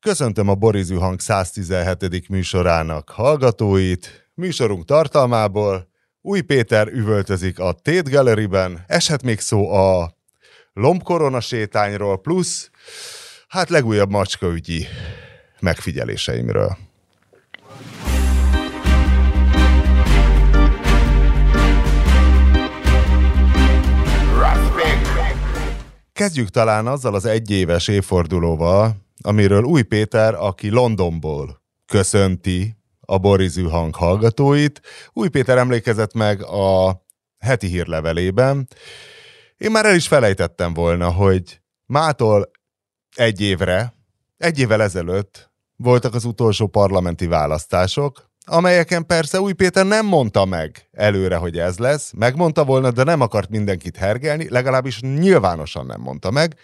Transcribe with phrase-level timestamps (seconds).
[0.00, 2.28] Köszöntöm a Borizű Hang 117.
[2.28, 4.30] műsorának hallgatóit.
[4.34, 5.88] Műsorunk tartalmából
[6.20, 10.16] Új Péter üvöltözik a Tate Gallery-ben, eshet még szó a
[10.72, 12.70] lombkorona sétányról, plusz
[13.48, 14.86] hát legújabb macskaügyi
[15.60, 16.76] megfigyeléseimről.
[26.12, 33.94] Kezdjük talán azzal az egyéves évfordulóval, amiről Új Péter, aki Londonból köszönti a Borizű hang
[33.94, 34.80] hallgatóit.
[35.12, 37.02] Új Péter emlékezett meg a
[37.38, 38.68] heti hírlevelében.
[39.56, 42.50] Én már el is felejtettem volna, hogy mától
[43.16, 43.94] egy évre,
[44.36, 50.88] egy évvel ezelőtt voltak az utolsó parlamenti választások, amelyeken persze Új Péter nem mondta meg
[50.92, 56.30] előre, hogy ez lesz, megmondta volna, de nem akart mindenkit hergelni, legalábbis nyilvánosan nem mondta
[56.30, 56.54] meg,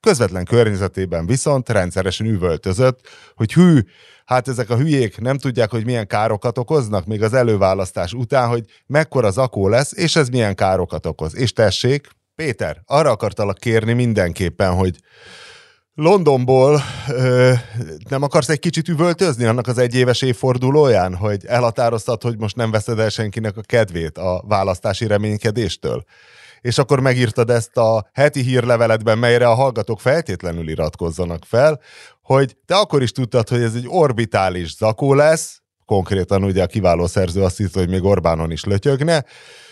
[0.00, 3.00] közvetlen környezetében viszont rendszeresen üvöltözött,
[3.34, 3.80] hogy hű,
[4.24, 8.64] hát ezek a hülyék nem tudják, hogy milyen károkat okoznak, még az előválasztás után, hogy
[8.86, 11.36] mekkora zakó lesz, és ez milyen károkat okoz.
[11.36, 14.96] És tessék, Péter, arra akartalak kérni mindenképpen, hogy
[15.94, 17.52] Londonból ö,
[18.08, 22.98] nem akarsz egy kicsit üvöltözni annak az egyéves évfordulóján, hogy elhatároztad, hogy most nem veszed
[22.98, 26.04] el senkinek a kedvét a választási reménykedéstől?
[26.60, 31.80] És akkor megírtad ezt a heti hírleveletben, melyre a hallgatók feltétlenül iratkozzanak fel,
[32.22, 37.06] hogy te akkor is tudtad, hogy ez egy orbitális zakó lesz, konkrétan ugye a kiváló
[37.06, 39.24] szerző azt hitt, hogy még Orbánon is lötyögne,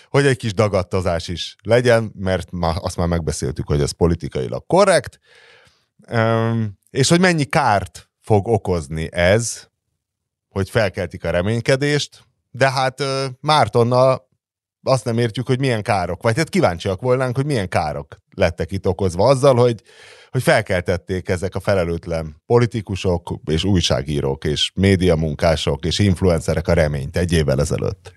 [0.09, 5.19] hogy egy kis dagadtazás is legyen, mert ma, azt már megbeszéltük, hogy ez politikailag korrekt,
[6.91, 9.69] és hogy mennyi kárt fog okozni ez,
[10.49, 13.03] hogy felkeltik a reménykedést, de hát
[13.41, 14.29] Mártonnal
[14.89, 18.87] azt nem értjük, hogy milyen károk, vagy hát kíváncsiak volnánk, hogy milyen károk lettek itt
[18.87, 19.83] okozva azzal, hogy,
[20.31, 27.33] hogy felkeltették ezek a felelőtlen politikusok és újságírók és médiamunkások és influencerek a reményt egy
[27.33, 28.13] évvel ezelőtt.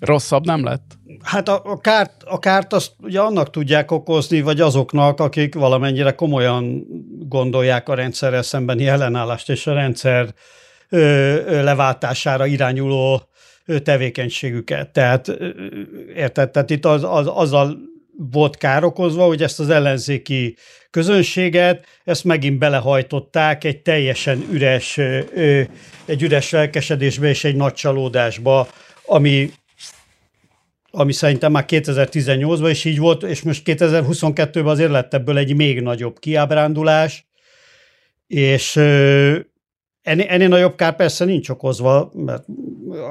[0.00, 0.98] Rosszabb nem lett?
[1.22, 6.12] Hát a, a, kárt, a kárt azt ugye annak tudják okozni, vagy azoknak, akik valamennyire
[6.12, 6.86] komolyan
[7.28, 10.34] gondolják a rendszerrel szembeni ellenállást és a rendszer
[10.88, 13.29] ö, ö, leváltására irányuló
[13.78, 14.92] tevékenységüket.
[14.92, 15.28] Tehát
[16.14, 16.50] érted?
[16.50, 17.78] Tehát itt az, az, azzal
[18.30, 20.56] volt kár okozva, hogy ezt az ellenzéki
[20.90, 24.98] közönséget, ezt megint belehajtották egy teljesen üres,
[26.04, 28.68] egy üres lelkesedésbe és egy nagy csalódásba,
[29.06, 29.50] ami
[30.92, 35.80] ami szerintem már 2018-ban is így volt, és most 2022-ben azért lett ebből egy még
[35.80, 37.26] nagyobb kiábrándulás,
[38.26, 42.44] és ennél, ennél nagyobb kár persze nincs okozva, mert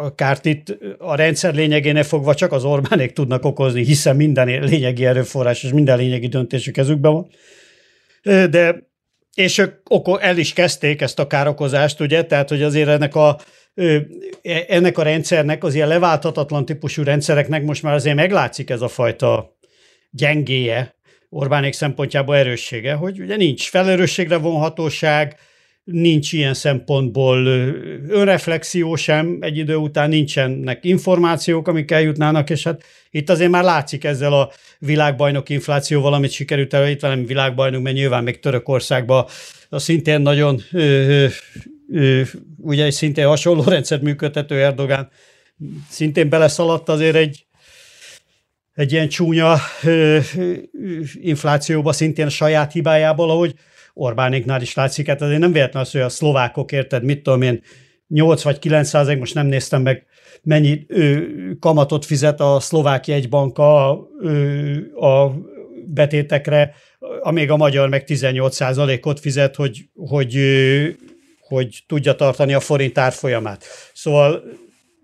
[0.02, 5.06] a kárt itt a rendszer lényegénél fogva csak az Orbánék tudnak okozni, hiszen minden lényegi
[5.06, 7.30] erőforrás és minden lényegi döntésük kezükben van.
[8.50, 8.88] De
[9.34, 9.74] és ők
[10.20, 13.38] el is kezdték ezt a károkozást, ugye, tehát hogy azért ennek a
[14.42, 18.88] E, ennek a rendszernek, az ilyen leváltatatlan típusú rendszereknek most már azért meglátszik ez a
[18.88, 19.58] fajta
[20.12, 20.98] gyengéje,
[21.32, 25.36] Orbánék szempontjából erőssége, hogy ugye nincs felelősségre vonhatóság,
[25.92, 27.46] nincs ilyen szempontból
[28.08, 34.04] önreflexió sem, egy idő után nincsenek információk, amik eljutnának, és hát itt azért már látszik
[34.04, 39.26] ezzel a világbajnok inflációval, amit sikerült el, itt velem világbajnok, mert nyilván még Törökországban
[39.70, 40.62] a szintén nagyon
[42.58, 45.10] ugye egy szintén hasonló rendszert működtető Erdogán
[45.90, 47.46] szintén beleszaladt azért egy,
[48.80, 50.54] egy ilyen csúnya ö, ö,
[51.14, 53.54] inflációba, szintén saját hibájából, ahogy
[53.94, 57.62] Orbánéknál is látszik, hát azért nem véletlen az, hogy a szlovákok, érted, mit tudom én,
[58.08, 60.06] 8 vagy 9 százalék, most nem néztem meg,
[60.44, 61.22] mennyi ö,
[61.60, 64.74] kamatot fizet a szlovák jegybanka ö,
[65.06, 65.34] a
[65.86, 66.74] betétekre,
[67.22, 70.38] amíg a magyar meg 18 százalékot fizet, hogy, hogy
[71.40, 73.66] hogy tudja tartani a forint árfolyamát.
[73.94, 74.44] Szóval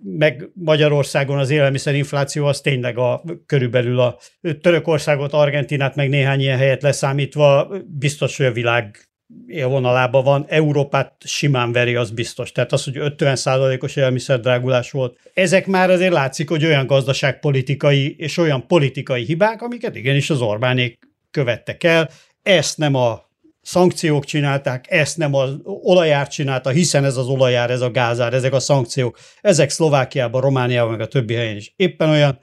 [0.04, 4.18] meg Magyarországon az élelmiszerinfláció az tényleg a, körülbelül a
[4.62, 9.10] Törökországot, Argentinát, meg néhány ilyen helyet leszámítva biztos, hogy a világ
[9.48, 12.52] élvonalában van, Európát simán veri, az biztos.
[12.52, 15.20] Tehát az, hogy 50%-os élelmiszerdrágulás volt.
[15.34, 21.00] Ezek már azért látszik, hogy olyan gazdaságpolitikai és olyan politikai hibák, amiket igenis az Orbánék
[21.32, 22.10] követtek el.
[22.44, 23.25] Ezt nem a
[23.66, 28.54] szankciók csinálták, ezt nem az olajár csinálta, hiszen ez az olajár, ez a gázár, ezek
[28.54, 32.40] a szankciók, ezek Szlovákiában, Romániában, meg a többi helyen is éppen olyan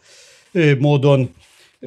[0.78, 1.34] módon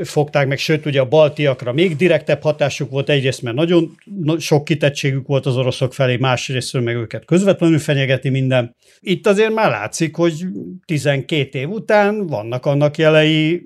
[0.04, 3.96] fogták meg, sőt, ugye a baltiakra még direktebb hatásuk volt, egyrészt, mert nagyon
[4.40, 8.76] sok kitettségük volt az oroszok felé, másrészt meg őket közvetlenül fenyegeti minden.
[9.00, 10.46] Itt azért már látszik, hogy
[10.86, 13.66] 12 év után vannak annak jelei,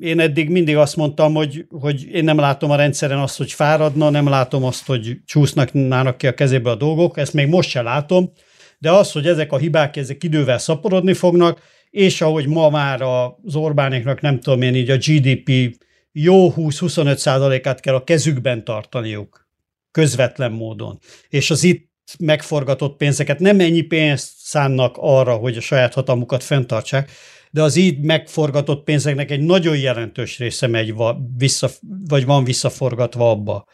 [0.00, 4.10] én eddig mindig azt mondtam, hogy, hogy én nem látom a rendszeren azt, hogy fáradna,
[4.10, 5.70] nem látom azt, hogy csúsznak
[6.16, 8.32] ki a kezébe a dolgok, ezt még most se látom,
[8.78, 11.60] de az, hogy ezek a hibák, ezek idővel szaporodni fognak,
[11.90, 15.76] és ahogy ma már az Orbánéknak nem tudom én így a GDP
[16.12, 19.48] jó 20-25 százalékát kell a kezükben tartaniuk
[19.90, 20.98] közvetlen módon.
[21.28, 27.10] És az itt megforgatott pénzeket nem ennyi pénzt szánnak arra, hogy a saját hatalmukat fenntartsák,
[27.56, 30.94] de az így megforgatott pénzeknek egy nagyon jelentős része megy
[31.36, 31.70] vissza,
[32.08, 33.66] vagy van visszaforgatva abba,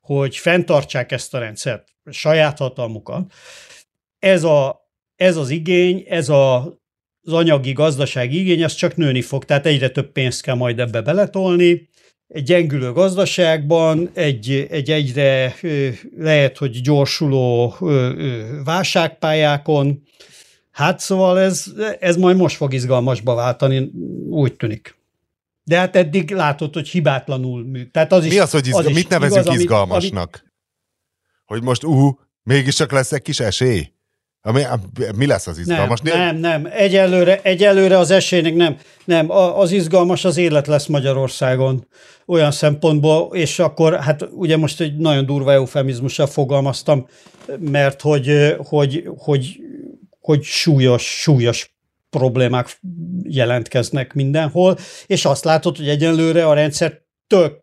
[0.00, 3.32] hogy fenntartsák ezt a rendszert, saját hatalmukat.
[4.18, 6.56] Ez, a, ez az igény, ez a,
[7.22, 11.00] az anyagi gazdasági igény, az csak nőni fog, tehát egyre több pénzt kell majd ebbe
[11.00, 11.88] beletolni,
[12.28, 15.54] egy gyengülő gazdaságban, egy, egy egyre
[16.16, 17.76] lehet, hogy gyorsuló
[18.64, 20.02] válságpályákon,
[20.80, 21.64] Hát szóval ez,
[21.98, 23.90] ez majd most fog izgalmasba váltani,
[24.30, 24.98] úgy tűnik.
[25.64, 27.90] De hát eddig látod, hogy hibátlanul működik.
[27.90, 28.86] Tehát az is, Mi az, hogy izgal...
[28.86, 30.28] az mit nevezünk igaz, izgalmasnak?
[30.32, 30.52] Amit,
[31.44, 32.10] Hogy most, uh,
[32.42, 33.92] mégiscsak lesz egy kis esély?
[34.42, 34.62] Ami,
[35.16, 36.00] mi lesz az izgalmas?
[36.00, 36.72] Nem, nem, nem.
[36.72, 38.76] Egyelőre, egyelőre az esélynek nem.
[39.04, 41.86] Nem, az izgalmas az élet lesz Magyarországon
[42.26, 47.06] olyan szempontból, és akkor, hát ugye most egy nagyon durva eufemizmussal fogalmaztam,
[47.58, 49.60] mert hogy, hogy, hogy
[50.30, 51.74] hogy súlyos, súlyos
[52.10, 52.80] problémák
[53.22, 57.60] jelentkeznek mindenhol, és azt látod, hogy egyenlőre a rendszer tök,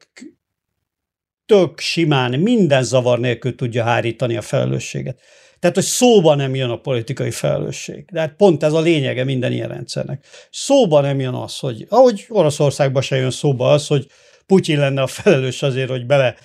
[1.45, 5.19] tök simán, minden zavar nélkül tudja hárítani a felelősséget.
[5.59, 8.05] Tehát, hogy szóba nem jön a politikai felelősség.
[8.11, 10.25] De hát pont ez a lényege minden ilyen rendszernek.
[10.51, 14.07] Szóba nem jön az, hogy ahogy Oroszországban se jön szóba az, hogy
[14.45, 16.35] Putyin lenne a felelős azért, hogy bele,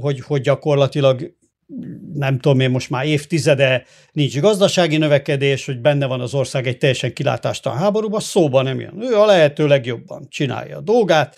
[0.00, 1.36] hogy, hogy gyakorlatilag
[2.14, 6.78] nem tudom én, most már évtizede nincs gazdasági növekedés, hogy benne van az ország egy
[6.78, 8.94] teljesen kilátástalan háborúban, szóba nem jön.
[9.00, 11.36] Ő a lehető legjobban csinálja a dolgát,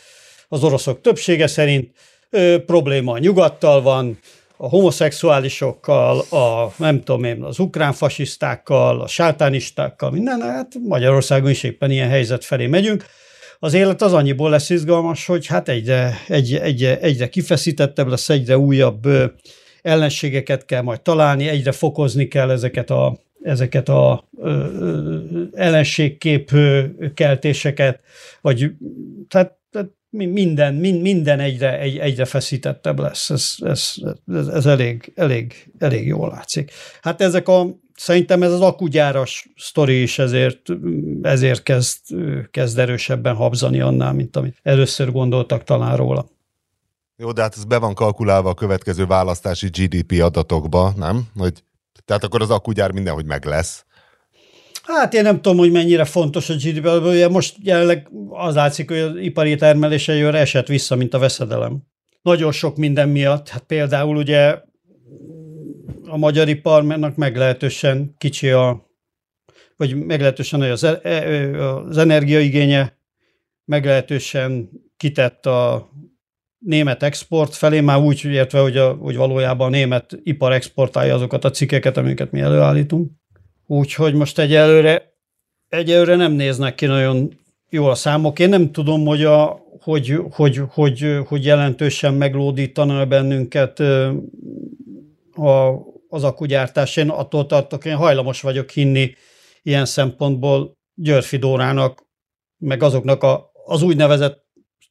[0.48, 1.90] az oroszok többsége szerint
[2.30, 4.18] ő, probléma a nyugattal van,
[4.56, 11.62] a homoszexuálisokkal, a nem tudom én, az ukrán fasisztákkal, a sátánistákkal, minden, hát Magyarországon is
[11.62, 13.04] éppen ilyen helyzet felé megyünk.
[13.58, 18.58] Az élet az annyiból lesz izgalmas, hogy hát egyre, egyre, egyre, egyre kifeszítettebb lesz, egyre
[18.58, 19.08] újabb
[19.82, 24.48] ellenségeket kell majd találni, egyre fokozni kell ezeket a, ezeket a ö,
[24.78, 25.18] ö,
[25.52, 26.50] ellenségkép
[27.14, 28.00] keltéseket,
[28.40, 28.70] vagy
[29.28, 33.30] tehát, tehát minden, minden egyre, egy, egyre feszítettebb lesz.
[33.30, 33.94] Ez, ez,
[34.26, 36.70] ez, ez elég, elég, elég jól látszik.
[37.00, 40.60] Hát ezek a, szerintem ez az akugyáras sztori is ezért,
[41.22, 41.98] ezért kezd,
[42.50, 46.28] kezd erősebben habzani annál, mint amit először gondoltak talán róla.
[47.20, 51.26] Jó, de hát ez be van kalkulálva a következő választási GDP adatokba, nem?
[51.36, 51.64] Hogy,
[52.04, 53.84] tehát akkor az akkugyár mindenhogy meg lesz.
[54.82, 56.86] Hát én nem tudom, hogy mennyire fontos a GDP.
[56.86, 61.82] Ugye most jelenleg az látszik, hogy az ipari termelése jön esett vissza, mint a veszedelem.
[62.22, 63.48] Nagyon sok minden miatt.
[63.48, 64.58] Hát például ugye
[66.04, 68.86] a magyar iparnak meglehetősen kicsi a,
[69.76, 72.98] vagy meglehetősen nagy az, e- az energiaigénye,
[73.64, 75.90] meglehetősen kitett a
[76.60, 81.44] német export felé, már úgy értve, hogy, a, hogy valójában a német ipar exportálja azokat
[81.44, 83.10] a cikkeket, amiket mi előállítunk.
[83.66, 85.14] Úgyhogy most egyelőre,
[85.68, 87.38] egyelőre nem néznek ki nagyon
[87.70, 88.38] jól a számok.
[88.38, 93.80] Én nem tudom, hogy, a, hogy, hogy, hogy, hogy jelentősen meglódítana bennünket
[95.34, 95.70] a,
[96.08, 96.96] az akugyártás.
[96.96, 99.14] Én attól tartok, én hajlamos vagyok hinni
[99.62, 102.08] ilyen szempontból Györfi Dórának,
[102.58, 104.48] meg azoknak a, az úgynevezett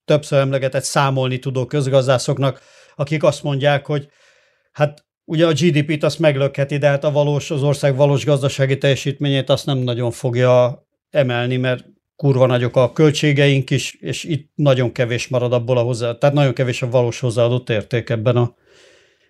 [0.09, 2.61] többször emlegetett számolni tudó közgazdászoknak,
[2.95, 4.09] akik azt mondják, hogy
[4.71, 9.49] hát ugye a GDP-t azt meglökheti, de hát a valós, az ország valós gazdasági teljesítményét
[9.49, 11.85] azt nem nagyon fogja emelni, mert
[12.15, 16.53] kurva nagyok a költségeink is, és itt nagyon kevés marad abból a hozzá, tehát nagyon
[16.53, 18.55] kevés a valós hozzáadott érték ebben a,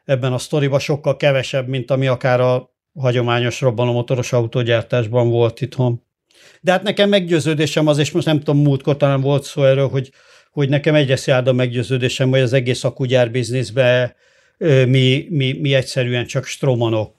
[0.05, 6.03] ebben a sztoriban, sokkal kevesebb, mint ami akár a hagyományos robbanomotoros autógyártásban volt itthon.
[6.61, 10.11] De hát nekem meggyőződésem az, és most nem tudom, múltkor talán volt szó erről, hogy
[10.51, 14.15] hogy nekem egyre szilárd a meggyőződésem, hogy az egész akugyár bizniszbe
[14.87, 17.15] mi, mi, mi egyszerűen csak strómanok,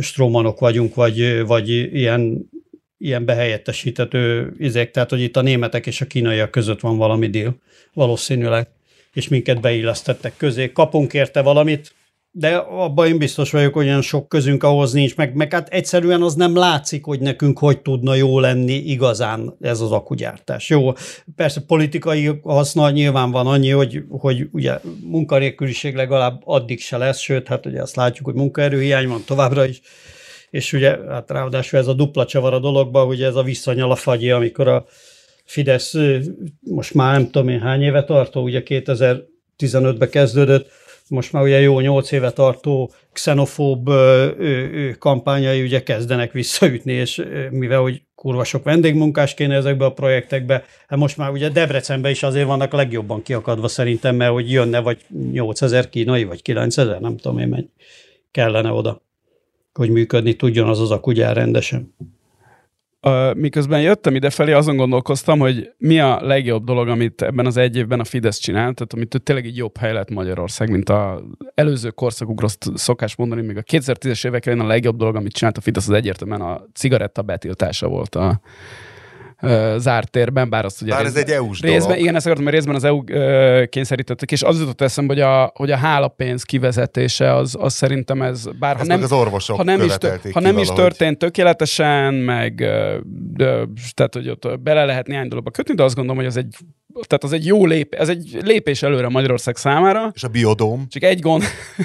[0.00, 2.50] strómanok vagyunk, vagy, vagy ilyen,
[2.98, 7.60] ilyen behelyettesítető izék, tehát hogy itt a németek és a kínaiak között van valami deal,
[7.92, 8.68] valószínűleg,
[9.12, 10.72] és minket beillesztettek közé.
[10.72, 11.94] Kapunk érte valamit,
[12.38, 16.22] de abban én biztos vagyok, hogy olyan sok közünk ahhoz nincs, meg, meg hát egyszerűen
[16.22, 20.68] az nem látszik, hogy nekünk hogy tudna jó lenni igazán ez az akugyártás.
[20.68, 20.92] Jó,
[21.36, 27.48] persze politikai haszna nyilván van annyi, hogy, hogy ugye munkanélküliség legalább addig se lesz, sőt,
[27.48, 29.80] hát ugye azt látjuk, hogy munkaerőhiány van továbbra is,
[30.50, 33.96] és ugye hát ráadásul ez a dupla csavar a dologban, hogy ez a visszanyal a
[33.96, 34.86] fagyi, amikor a
[35.44, 35.94] Fidesz
[36.60, 41.80] most már nem tudom én hány éve tartó, ugye 2015-ben kezdődött, most már ugye jó
[41.80, 43.90] nyolc éve tartó xenofób
[44.98, 50.98] kampányai ugye kezdenek visszaütni, és mivel hogy kurva sok vendégmunkás kéne ezekbe a projektekbe, hát
[50.98, 55.88] most már ugye Debrecenben is azért vannak legjobban kiakadva szerintem, mert hogy jönne vagy 8000
[55.88, 57.70] kínai, vagy 9000, nem tudom én mennyi
[58.30, 59.02] kellene oda,
[59.72, 61.94] hogy működni tudjon az az a kugyár rendesen
[63.34, 68.00] miközben jöttem idefelé, azon gondolkoztam, hogy mi a legjobb dolog, amit ebben az egy évben
[68.00, 71.22] a Fidesz csinált, tehát amit tényleg egy jobb hely lett Magyarország, mint a
[71.54, 75.88] előző korszakukról szokás mondani, még a 2010-es években a legjobb dolog, amit csinált a Fidesz,
[75.88, 78.40] az egyértelműen a cigaretta betiltása volt a,
[79.78, 81.98] zárt térben, bár azt ugye bár részben, ez egy EU-s részben, dolog.
[81.98, 83.04] Igen, ezt akartam, mert részben az EU
[83.68, 88.44] kényszerítettek, és az jutott eszembe, hogy a, hogy a hálapénz kivezetése, az, az szerintem ez,
[88.58, 89.92] bár ha nem, az orvosok ha nem, is,
[90.32, 92.54] ha nem is történt tökéletesen, meg
[93.36, 96.56] de, tehát, hogy ott bele lehet néhány dologba kötni, de azt gondolom, hogy az egy
[97.02, 100.10] tehát az egy jó lép, ez egy lépés előre Magyarország számára.
[100.14, 100.86] És a biodóm.
[100.88, 101.42] Csak egy gond.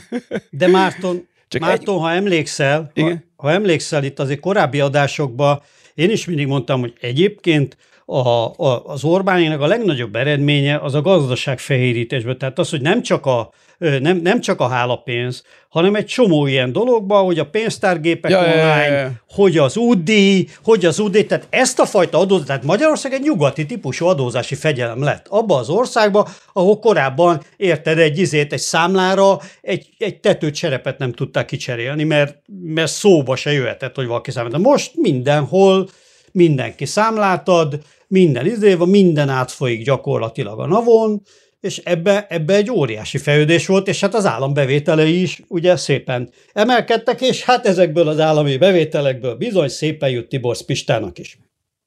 [0.50, 2.01] De Márton, Csak Márton egy...
[2.01, 5.62] ha emlékszel, ha, ha emlékszel itt azért korábbi adásokban,
[5.96, 11.01] én is mindig mondtam, hogy egyébként a, a, az Orbánének a legnagyobb eredménye az a
[11.01, 12.38] gazdaság fehérítésből.
[12.38, 16.72] Tehát az, hogy nem csak a, nem, nem csak a hálapénz, hanem egy csomó ilyen
[16.72, 19.12] dologba, hogy a pénztárgépek ja, online, ja, ja, ja.
[19.29, 23.65] hogy az UDI, hogy az UDI, tehát ezt a fajta adózás, tehát Magyarország egy nyugati
[23.65, 25.25] típusú adózási fegyelem lett.
[25.29, 31.12] Abba az országba, ahol korábban érted egy izét, egy számlára egy, egy tetőt serepet nem
[31.12, 34.51] tudták kicserélni, mert, mert szóba se jöhetett, hogy valaki számít.
[34.51, 35.89] De most mindenhol
[36.32, 41.22] mindenki számlát ad, minden izéva, minden átfolyik gyakorlatilag a navon,
[41.62, 46.30] és ebbe, ebbe egy óriási fejlődés volt, és hát az állam bevételei is ugye szépen
[46.54, 51.38] emelkedtek, és hát ezekből az állami bevételekből bizony szépen jött Tibor Pistának is.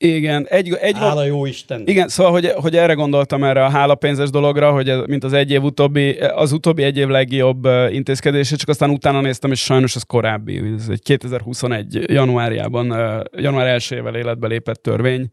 [0.05, 1.83] Igen, egy, egy Hála jó Isten.
[1.87, 5.51] Igen, szóval, hogy, hogy erre gondoltam erre a hálapénzes dologra, hogy ez, mint az egy
[5.51, 10.03] év utóbbi, az utóbbi egy év legjobb intézkedése, csak aztán utána néztem, és sajnos ez
[10.03, 10.63] korábbi.
[10.77, 12.87] Ez egy 2021 januárjában,
[13.37, 15.31] január 1 életbe lépett törvény,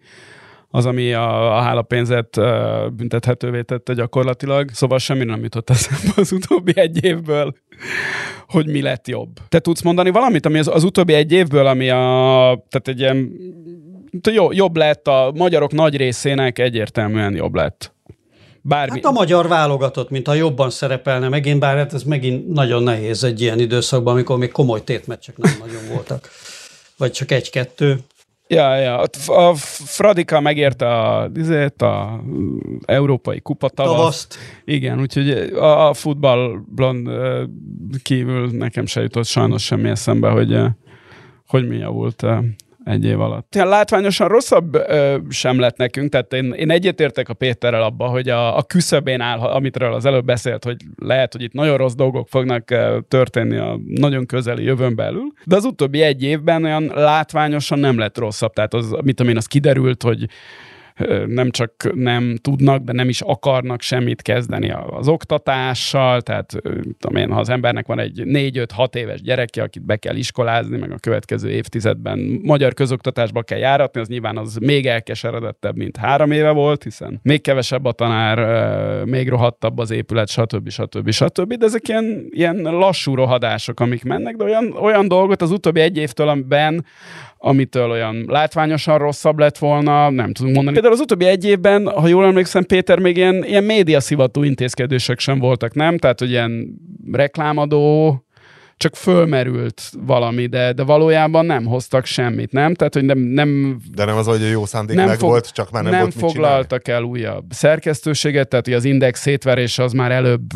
[0.70, 2.46] az, ami a, a hálapénzet uh,
[2.90, 4.70] büntethetővé tette gyakorlatilag.
[4.74, 7.56] Szóval semmi nem jutott eszembe az utóbbi egy évből,
[8.48, 9.30] hogy mi lett jobb.
[9.50, 11.98] Te tudsz mondani valamit, ami az, az utóbbi egy évből, ami a,
[12.70, 13.32] tehát egy ilyen,
[14.32, 17.94] jó, jobb lett, a magyarok nagy részének egyértelműen jobb lett.
[18.62, 18.96] Bármi.
[18.96, 23.42] Hát a magyar válogatott, mintha jobban szerepelne megint, bár hát ez megint nagyon nehéz egy
[23.42, 26.30] ilyen időszakban, amikor még komoly tétmeccsek nem nagyon voltak.
[26.98, 28.00] Vagy csak egy-kettő.
[28.48, 29.04] Ja, ja.
[29.26, 32.24] A Fradika megérte a, azért, a
[32.86, 33.98] európai kupa tavaszt.
[33.98, 34.38] tavaszt.
[34.66, 37.10] Igen, úgyhogy a futballon
[38.04, 40.58] kívül nekem se jutott sajnos semmi eszembe, hogy,
[41.48, 42.26] hogy mi javult
[42.84, 43.56] egy év alatt.
[43.56, 48.30] Ilyen látványosan rosszabb ö, sem lett nekünk, tehát én, én egyetértek a Péterrel abba, hogy
[48.30, 52.28] a, a küszöbén áll, amitről az előbb beszélt, hogy lehet, hogy itt nagyon rossz dolgok
[52.28, 52.64] fognak
[53.08, 58.18] történni a nagyon közeli jövőn belül, de az utóbbi egy évben olyan látványosan nem lett
[58.18, 60.26] rosszabb, tehát az, mit tudom én, az kiderült, hogy
[61.26, 66.52] nem csak nem tudnak, de nem is akarnak semmit kezdeni az oktatással, tehát
[67.00, 70.92] tudom én, ha az embernek van egy 4-5-6 éves gyereke, akit be kell iskolázni, meg
[70.92, 76.52] a következő évtizedben magyar közoktatásba kell járatni, az nyilván az még elkeseredettebb, mint három éve
[76.52, 78.40] volt, hiszen még kevesebb a tanár,
[79.06, 80.70] még rohadtabb az épület, stb.
[80.70, 81.10] stb.
[81.10, 81.54] stb.
[81.54, 85.98] De ezek ilyen, ilyen lassú rohadások, amik mennek, de olyan, olyan dolgot az utóbbi egy
[85.98, 86.86] évtől, amiben
[87.44, 90.80] amitől olyan látványosan rosszabb lett volna, nem tudunk mondani.
[90.82, 95.40] Például az utóbbi egy évben, ha jól emlékszem, Péter, még ilyen, ilyen médiaszivató intézkedések sem
[95.40, 95.98] voltak, nem?
[95.98, 96.68] Tehát, hogy ilyen
[97.12, 98.16] reklámadó,
[98.78, 102.74] csak fölmerült valami, de, de valójában nem hoztak semmit, nem?
[102.74, 103.20] Tehát, hogy nem...
[103.20, 105.92] nem de nem az, hogy a jó szándék nem meg fog, volt, csak már nem,
[105.92, 110.54] nem volt foglaltak el újabb szerkesztőséget, tehát hogy az index szétverés az már előbb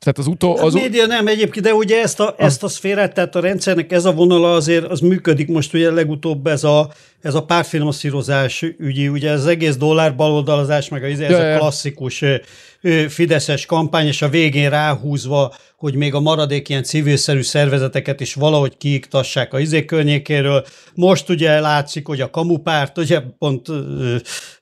[0.00, 0.56] tehát az utó...
[0.56, 0.74] Az...
[0.74, 4.04] A média nem egyébként, de ugye ezt a, ezt a szférát, tehát a rendszernek ez
[4.04, 9.30] a vonala azért az működik most ugye legutóbb ez a, ez a pártfinanszírozás ügyi, ugye
[9.30, 12.24] az egész dollár baloldalazás, meg ez, ez ja, a klasszikus
[13.08, 18.76] fideszes kampány, és a végén ráhúzva, hogy még a maradék ilyen civilszerű szervezeteket is valahogy
[18.76, 20.64] kiiktassák a izé környékéről.
[20.94, 23.68] Most ugye látszik, hogy a kamupárt, ugye pont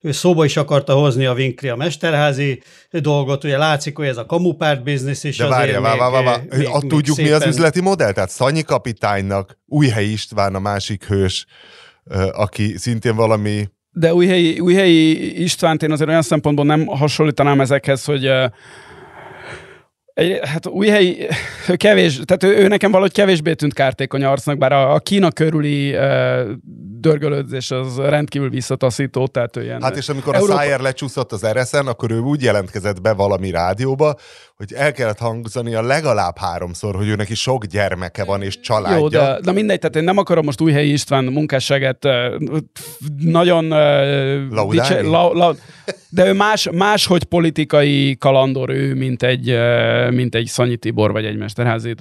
[0.00, 4.26] ő szóba is akarta hozni a Vinkri a Mesterházi dolgot, ugye látszik, hogy ez a
[4.26, 5.36] kamupárt biznisz is.
[5.36, 6.78] De várja, várja, várja, várja.
[6.88, 7.30] tudjuk szépen...
[7.30, 8.12] mi az üzleti modell?
[8.12, 11.46] Tehát Szanyi kapitánynak, Újhely István a másik hős,
[12.32, 18.30] aki szintén valami de újhelyi, újhelyi Istvánt én azért olyan szempontból nem hasonlítanám ezekhez, hogy
[20.18, 21.26] Egy, hát helyi,
[21.76, 25.94] kevés, tehát ő, ő nekem valahogy kevésbé tűnt kártékony arcnak, bár a, a Kína körüli
[25.94, 26.48] uh,
[27.00, 29.82] dörgölődzés az rendkívül visszataszító, tehát ő ilyen...
[29.82, 30.52] Hát és amikor Európa...
[30.52, 34.14] a Szájer lecsúszott az RSN, akkor ő úgy jelentkezett be valami rádióba,
[34.56, 38.98] hogy el kellett hangzania legalább háromszor, hogy őnek is sok gyermeke van és családja.
[38.98, 42.04] Jó, de na mindegy, tehát én nem akarom most Újhelyi István munkásságát
[43.18, 43.72] nagyon...
[43.72, 45.54] Uh, dicse, la, la,
[46.10, 49.58] de ő más, máshogy politikai kalandor ő, mint egy,
[50.10, 51.94] mint egy Szanyi Tibor, vagy egy Mesterházi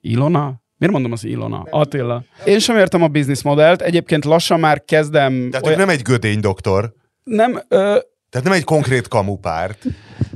[0.00, 0.62] Ilona?
[0.78, 1.66] Miért mondom az Ilona?
[1.70, 2.22] Attila.
[2.44, 3.10] Én sem értem a
[3.42, 3.82] modellt.
[3.82, 5.50] Egyébként lassan már kezdem...
[5.50, 5.78] Tehát olyan...
[5.78, 6.92] nem egy gödény doktor.
[7.22, 7.60] Nem...
[7.68, 7.98] Ö...
[8.30, 9.84] Tehát nem egy konkrét kamupárt.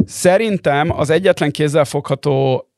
[0.07, 2.69] Szerintem az egyetlen kézzelfogható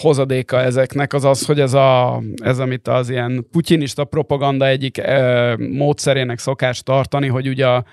[0.00, 5.54] hozadéka ezeknek az az, hogy ez, a, ez amit az ilyen putyinista propaganda egyik ö,
[5.56, 7.84] módszerének szokás tartani, hogy ugye a,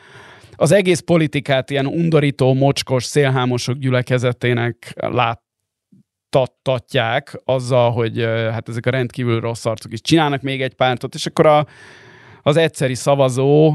[0.56, 5.42] az egész politikát ilyen undorító, mocskos, szélhámosok gyülekezetének lát,
[6.62, 11.26] tatják azzal, hogy hát ezek a rendkívül rossz arcok is csinálnak még egy pártot, és
[11.26, 11.66] akkor a,
[12.42, 13.74] az egyszeri szavazó,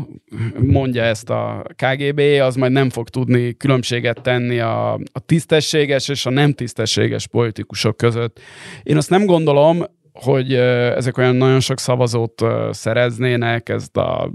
[0.59, 6.27] mondja ezt a KGB, az majd nem fog tudni különbséget tenni a, a tisztességes és
[6.27, 8.41] a nem tisztességes politikusok között.
[8.83, 14.33] Én azt nem gondolom, hogy ezek olyan nagyon sok szavazót szereznének, ezt a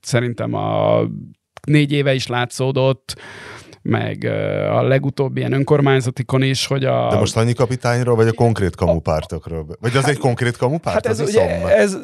[0.00, 1.02] szerintem a
[1.66, 3.16] négy éve is látszódott,
[3.82, 4.24] meg
[4.70, 7.08] a legutóbbi ilyen önkormányzatikon is, hogy a...
[7.10, 9.66] De most annyi kapitányról, vagy a konkrét kamupártokról?
[9.80, 10.94] Vagy az hát, egy konkrét kamupárt?
[10.94, 11.98] Hát ez, ugye, ez,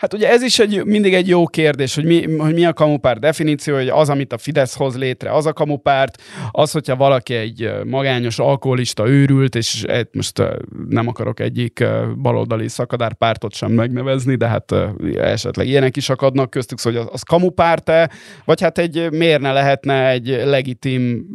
[0.00, 3.20] Hát ugye ez is egy, mindig egy jó kérdés, hogy mi, hogy mi a kamupárt
[3.20, 7.70] definíció, hogy az, amit a Fidesz hoz létre, az a kamupárt, az, hogyha valaki egy
[7.84, 10.42] magányos alkoholista őrült, és most
[10.88, 11.84] nem akarok egyik
[12.22, 14.74] baloldali szakadárpártot sem megnevezni, de hát
[15.14, 18.10] esetleg ilyenek is akadnak köztük, hogy az, az kamupárt-e,
[18.44, 21.26] vagy hát egy miért ne lehetne egy legitim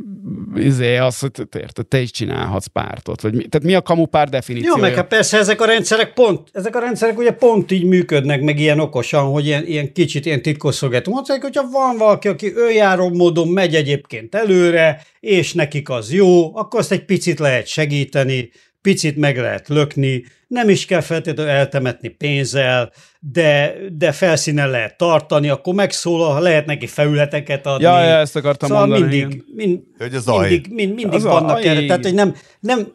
[0.55, 4.74] izé, az, hogy érted, te is csinálhatsz pártot, vagy mi, tehát mi a kamupárt definíció?
[4.75, 8.41] Jó, meg hát persze ezek a rendszerek pont, ezek a rendszerek ugye pont így működnek,
[8.41, 12.53] meg meg ilyen okosan, hogy ilyen, ilyen kicsit ilyen titkosszolgáltató mondják, hogyha van valaki, aki
[12.55, 18.50] önjáró módon megy egyébként előre, és nekik az jó, akkor azt egy picit lehet segíteni,
[18.81, 25.50] picit meg lehet lökni, nem is kell feltétlenül eltemetni pénzzel, de, de felszínen lehet tartani,
[25.50, 27.84] akkor megszólal, lehet neki felületeket adni.
[27.84, 29.17] Ja, ja ezt akartam szóval mondani.
[29.17, 31.86] Mindig, mind, hogy az mindig, mind, mindig az vannak erre.
[31.86, 32.88] Tehát, hogy nem, nem,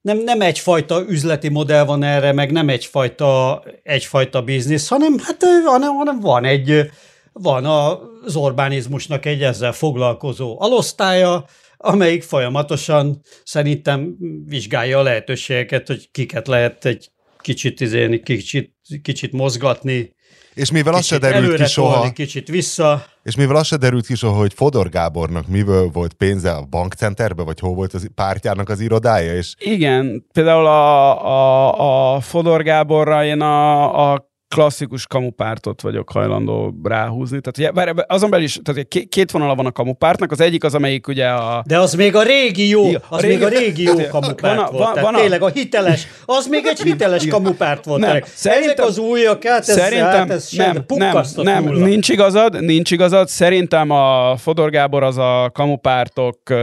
[0.00, 5.94] nem, nem egyfajta üzleti modell van erre, meg nem egyfajta, egyfajta biznisz, hanem, hát, hanem,
[5.94, 6.90] hanem van egy,
[7.32, 11.44] van az Orbánizmusnak egy ezzel foglalkozó alosztálya,
[11.76, 20.14] amelyik folyamatosan szerintem vizsgálja a lehetőségeket, hogy kiket lehet egy kicsit, izélni, kicsit, kicsit mozgatni,
[20.54, 21.94] és mivel az se derült ki soha...
[21.94, 23.04] Tolni, kicsit vissza.
[23.22, 27.42] És mivel az se derült ki soha, hogy Fodor Gábornak miből volt pénze a bankcenterbe,
[27.42, 29.34] vagy hol volt az pártjának az irodája?
[29.34, 29.54] És...
[29.58, 37.40] Igen, például a, a, a Fodor Gáborra én a, a klasszikus kamupártot vagyok hajlandó ráhúzni.
[37.40, 41.08] Tehát ugye, azon belül is, tehát két vonala van a kamupártnak, az egyik az, amelyik
[41.08, 41.62] ugye a...
[41.66, 44.58] De az még a régi jó, az a régi, még a régi jó kamupárt van
[44.58, 44.94] a, volt.
[44.94, 48.00] Van, van a, tényleg a hiteles, az még egy hiteles kamupárt volt.
[48.00, 52.08] Nem, szerintem, Ezek az újak, hát ez, szerintem, hát ez nem, nem, nem, nem, nincs
[52.08, 53.28] igazad, nincs igazad.
[53.28, 56.56] Szerintem a Fodor Gábor az a kamupártok uh,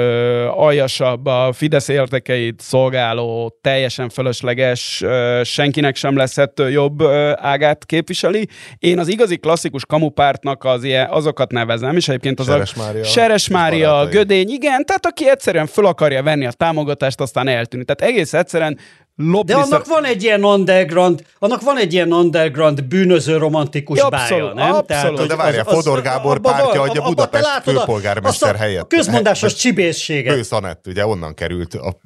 [0.60, 7.77] aljasabb, a Fidesz érdekeit szolgáló, teljesen fölösleges, uh, senkinek sem lesz ettől jobb uh, ágát
[7.78, 8.48] párt képviseli.
[8.80, 13.48] Én az igazi klasszikus kamupártnak az ilyen, azokat nevezem, és egyébként az Seres Mária, Seres
[13.48, 17.86] Mária Gödény, igen, tehát aki egyszerűen föl akarja venni a támogatást, aztán eltűnik.
[17.86, 18.78] Tehát egész egyszerűen
[19.16, 24.56] Lopni De annak van egy ilyen underground, annak van egy ilyen underground bűnöző romantikus abszolút,
[24.56, 24.76] bája, nem?
[24.76, 25.16] Abszolút.
[25.16, 28.84] Tehát, de várjál, Fodor Gábor pártja adja Budapest főpolgármester helyett.
[28.84, 30.36] A közmondásos csibészséget.
[30.36, 32.00] Bőszanett, ugye onnan került a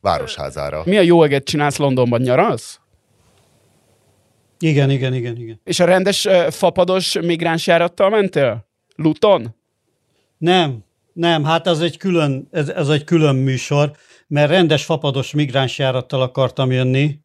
[0.00, 0.82] városházára.
[0.84, 2.80] Mi a jó eget csinálsz Londonban, nyaralsz?
[4.58, 5.60] Igen, igen, igen, igen.
[5.64, 8.66] És a rendes fapados migráns járattal mentél?
[8.96, 9.54] Luton?
[10.38, 13.92] Nem, nem, hát ez egy külön, ez, ez egy külön műsor,
[14.28, 17.20] mert rendes fapados migráns járattal akartam jönni,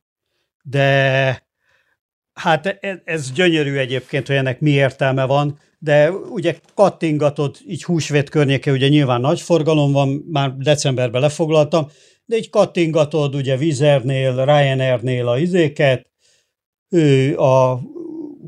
[0.64, 1.44] de
[2.34, 8.30] hát ez, ez gyönyörű egyébként, hogy ennek mi értelme van, de ugye kattingatod, így húsvét
[8.30, 11.88] környéke, ugye nyilván nagy forgalom van, már decemberben lefoglaltam,
[12.26, 16.11] de így kattingatod ugye Vizernél, Ryanairnél a izéket,
[17.36, 17.72] a,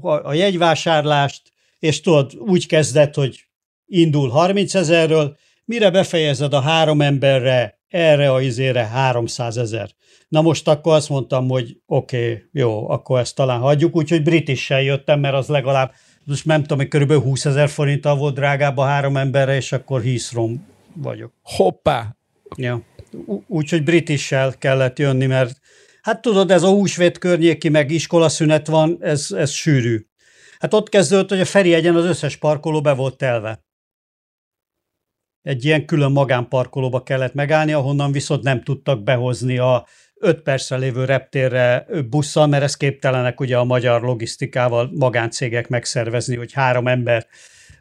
[0.01, 1.41] a jegyvásárlást,
[1.79, 3.45] és tudod, úgy kezdett, hogy
[3.85, 9.89] indul 30 ezerről, mire befejezed a három emberre, erre a izére 300 ezer.
[10.27, 14.81] Na most akkor azt mondtam, hogy oké, okay, jó, akkor ezt talán hagyjuk, úgyhogy britissel
[14.81, 18.83] jöttem, mert az legalább, most nem tudom, hogy körülbelül 20 ezer forinttal volt drágább a
[18.83, 21.33] három emberre, és akkor hízrom vagyok.
[21.43, 22.15] Hoppá!
[22.55, 22.81] Ja.
[23.47, 25.59] úgyhogy britissel kellett jönni, mert
[26.03, 30.05] hát tudod, ez a húsvét környéki, meg iskolaszünet van, ez, ez sűrű.
[30.59, 33.63] Hát ott kezdődött, hogy a Feri egyen az összes parkoló be volt telve.
[35.41, 39.85] Egy ilyen külön magánparkolóba kellett megállni, ahonnan viszont nem tudtak behozni a
[40.15, 46.53] 5 percre lévő reptérre busszal, mert ez képtelenek ugye a magyar logisztikával magáncégek megszervezni, hogy
[46.53, 47.27] három ember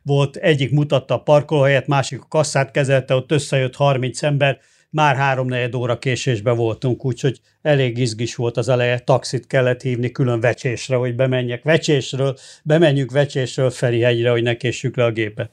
[0.02, 4.60] volt, egyik mutatta a parkolóhelyet, másik a kasszát kezelte, ott összejött 30 ember,
[4.92, 10.40] már háromnegyed óra késésbe voltunk, úgyhogy elég izgis volt az eleje, taxit kellett hívni külön
[10.40, 15.50] vecsésre, hogy bemenjek vecsésről, bemenjünk vecsésről Ferihegyre, hogy ne késsük le a gépet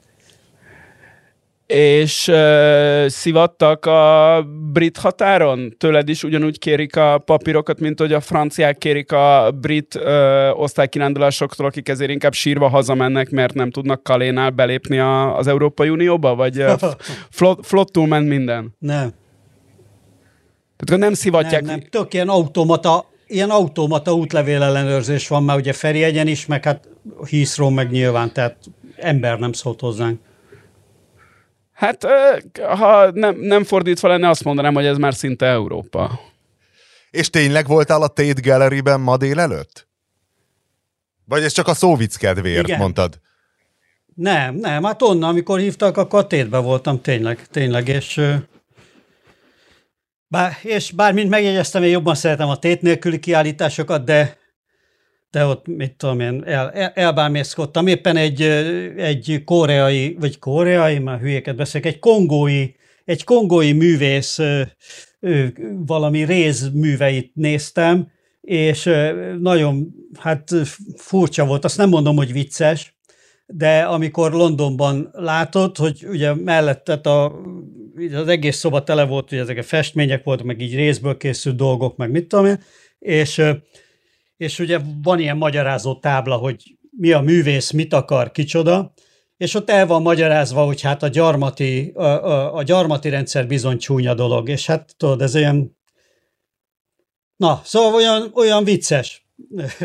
[1.72, 5.74] és uh, szivattak a brit határon?
[5.78, 11.66] Tőled is ugyanúgy kérik a papírokat, mint hogy a franciák kérik a brit uh, osztálykirándulásoktól,
[11.66, 16.34] akik ezért inkább sírva hazamennek, mert nem tudnak Kalénál belépni a, az Európai Unióba?
[16.34, 16.64] Vagy
[17.30, 18.74] flott, flottul ment minden?
[18.78, 19.12] Nem.
[20.84, 21.62] Tehát nem szivatják?
[21.62, 21.88] Nem, nem.
[21.90, 26.88] Tök ilyen automata, ilyen automata útlevél ellenőrzés van már ugye Feri egyen is, meg hát
[27.30, 28.56] Heathrow meg nyilván, tehát
[28.96, 30.20] ember nem szólt hozzánk.
[31.72, 32.06] Hát,
[32.58, 36.20] ha nem, nem fordítva lenne, azt mondanám, hogy ez már szinte Európa.
[37.10, 39.88] És tényleg voltál a Tate Gallery-ben ma délelőtt?
[41.24, 42.78] Vagy ez csak a szóvic kedvéért Igen.
[42.78, 43.20] mondtad?
[44.14, 48.20] Nem, nem, hát onnan, amikor hívtak, akkor a tétbe voltam tényleg, tényleg, és
[50.30, 54.38] bár, és bármint megjegyeztem, én jobban szeretem a tét nélküli kiállításokat, de
[55.30, 57.86] de ott, mit tudom én, el, el, elbámészkodtam.
[57.86, 58.42] Éppen egy,
[58.96, 62.66] egy koreai, vagy koreai, már hülyéket beszélek, egy kongói,
[63.04, 64.38] egy kongói művész
[65.86, 68.08] valami rézműveit néztem,
[68.40, 68.90] és
[69.38, 70.50] nagyon, hát
[70.96, 72.98] furcsa volt, azt nem mondom, hogy vicces,
[73.46, 77.40] de amikor Londonban látott, hogy ugye mellettet a,
[78.12, 81.96] az egész szoba tele volt, hogy ezek a festmények voltak, meg így részből készült dolgok,
[81.96, 82.62] meg mit tudom én,
[82.98, 83.42] és
[84.40, 88.92] és ugye van ilyen magyarázó tábla, hogy mi a művész, mit akar, kicsoda,
[89.36, 93.78] és ott el van magyarázva, hogy hát a gyarmati, a, a, a gyarmati rendszer bizony
[93.78, 95.78] csúnya dolog, és hát tudod, ez olyan,
[97.36, 99.28] na, szóval olyan, olyan vicces.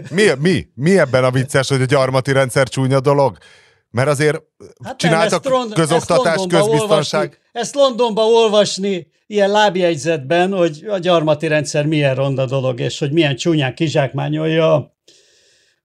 [0.09, 0.67] Mi, mi?
[0.73, 3.37] Mi ebben a vicces, hogy a gyarmati rendszer csúnya dolog?
[3.89, 4.41] Mert azért
[4.83, 7.21] hát csináltak nem, ezt közoktatás, ezt közbiztonság.
[7.21, 13.11] Olvasni, ezt Londonba olvasni ilyen lábjegyzetben, hogy a gyarmati rendszer milyen ronda dolog, és hogy
[13.11, 14.93] milyen csúnyán kizsákmányolja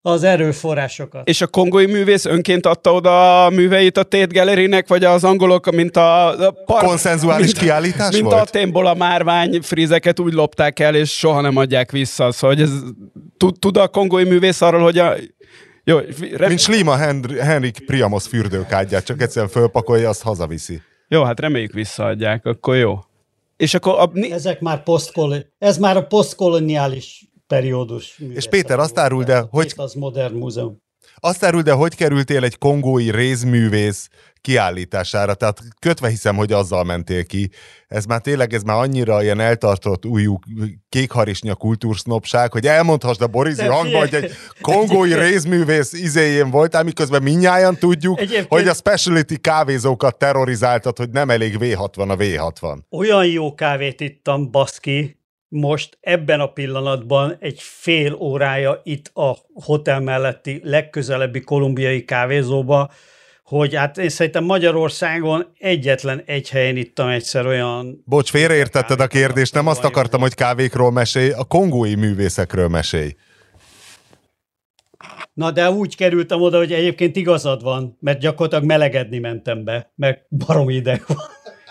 [0.03, 1.29] az erőforrásokat.
[1.29, 5.71] És a kongói művész önként adta oda a műveit a Tate Gallery-nek, vagy az angolok,
[5.71, 6.29] mint a...
[6.47, 6.85] a par...
[6.85, 8.49] Konszenzuális mint, kiállítás mint volt?
[8.49, 12.33] a témból a márvány frizeket úgy lopták el, és soha nem adják vissza.
[12.33, 12.73] Szóval, hogy ez,
[13.37, 15.15] tud, tud a kongói művész arról, hogy a
[15.85, 15.99] jó,
[16.37, 16.49] rem...
[16.49, 16.97] Mint Slima
[17.41, 20.81] Henrik Priamos fürdőkádját, csak egyszerűen fölpakolja, azt hazaviszi.
[21.13, 22.99] Jó, hát reméljük visszaadják, akkor jó.
[23.57, 24.11] És akkor a...
[24.15, 25.37] Ezek már posztkol...
[25.59, 28.19] Ez már a posztkoloniális periódus.
[28.19, 29.73] És Péter, azt árul, de hogy...
[29.77, 30.83] Az modern múzeum.
[31.21, 34.09] Azt árul, de hogy kerültél egy kongói rézművész
[34.41, 37.51] kiállítására, tehát kötve hiszem, hogy azzal mentél ki.
[37.89, 40.39] Ez már tényleg, ez már annyira ilyen eltartott újú
[40.89, 47.79] kékharisnya kultúrsznopság, hogy elmondhassd a Borizi hangban, hogy egy kongói rézművész izéjén voltál, miközben minnyáján
[47.79, 48.47] tudjuk, Egyébként...
[48.49, 52.79] hogy a speciality kávézókat terrorizáltad, hogy nem elég V60 a V60.
[52.91, 55.20] Olyan jó kávét ittam, baszki,
[55.53, 62.91] most ebben a pillanatban egy fél órája itt a hotel melletti legközelebbi kolumbiai kávézóba,
[63.45, 68.03] hogy hát én szerintem Magyarországon egyetlen egy helyen ittam egyszer olyan...
[68.05, 73.15] Bocs, félreértetted a kérdést, nem azt akartam, hogy kávékról mesélj, a kongói művészekről mesélj.
[75.33, 80.27] Na, de úgy kerültem oda, hogy egyébként igazad van, mert gyakorlatilag melegedni mentem be, mert
[80.31, 81.19] barom ideg van.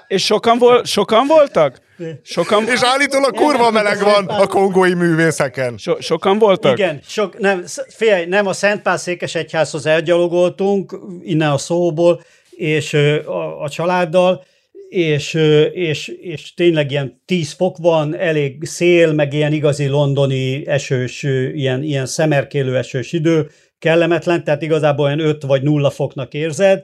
[0.08, 1.88] És sokan, vol- sokan voltak?
[2.24, 2.68] Sokan...
[2.68, 5.78] És állítólag kurva meleg van a kongói művészeken.
[5.78, 6.78] So- sokan voltak?
[6.78, 13.62] Igen, sok, nem, félj, nem a Szentpál székes egyházhoz elgyalogoltunk, innen a szóból, és a,
[13.62, 14.44] a családdal,
[14.90, 15.34] és,
[15.74, 21.84] és, és tényleg ilyen 10 fok van, elég szél, meg ilyen igazi londoni esős, ilyen,
[21.84, 26.84] ilyen szemerkélő esős idő, kellemetlen, tehát igazából olyan 5 vagy 0 foknak érzed,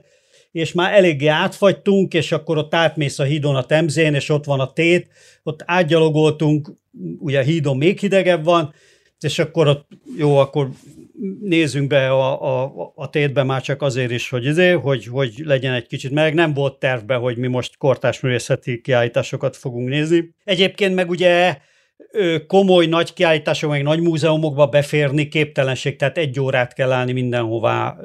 [0.55, 4.59] és már eléggé átfagytunk, és akkor ott átmész a hídon a Temzén, és ott van
[4.59, 5.07] a tét,
[5.43, 6.71] ott átgyalogoltunk,
[7.19, 8.73] ugye a hídon még hidegebb van,
[9.19, 9.87] és akkor ott,
[10.17, 10.69] jó, akkor
[11.41, 15.73] nézzünk be a, a, a tétbe már csak azért is, hogy, izé, hogy, hogy legyen
[15.73, 20.35] egy kicsit, meg nem volt tervbe, hogy mi most kortás művészeti kiállításokat fogunk nézni.
[20.43, 21.57] Egyébként meg ugye
[22.47, 27.97] komoly nagy kiállítások, meg nagy múzeumokba beférni képtelenség, tehát egy órát kell állni mindenhová,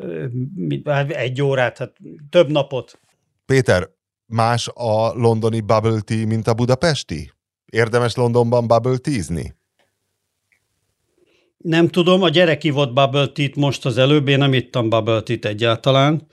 [0.84, 1.96] hát egy órát, hát
[2.30, 3.00] több napot.
[3.46, 3.88] Péter,
[4.26, 7.32] más a londoni bubble tea, mint a budapesti?
[7.66, 9.54] Érdemes Londonban bubble tízni?
[11.56, 15.50] Nem tudom, a gyerek ivott bubble tea most az előbb, én nem ittam bubble tea
[15.50, 16.26] egyáltalán,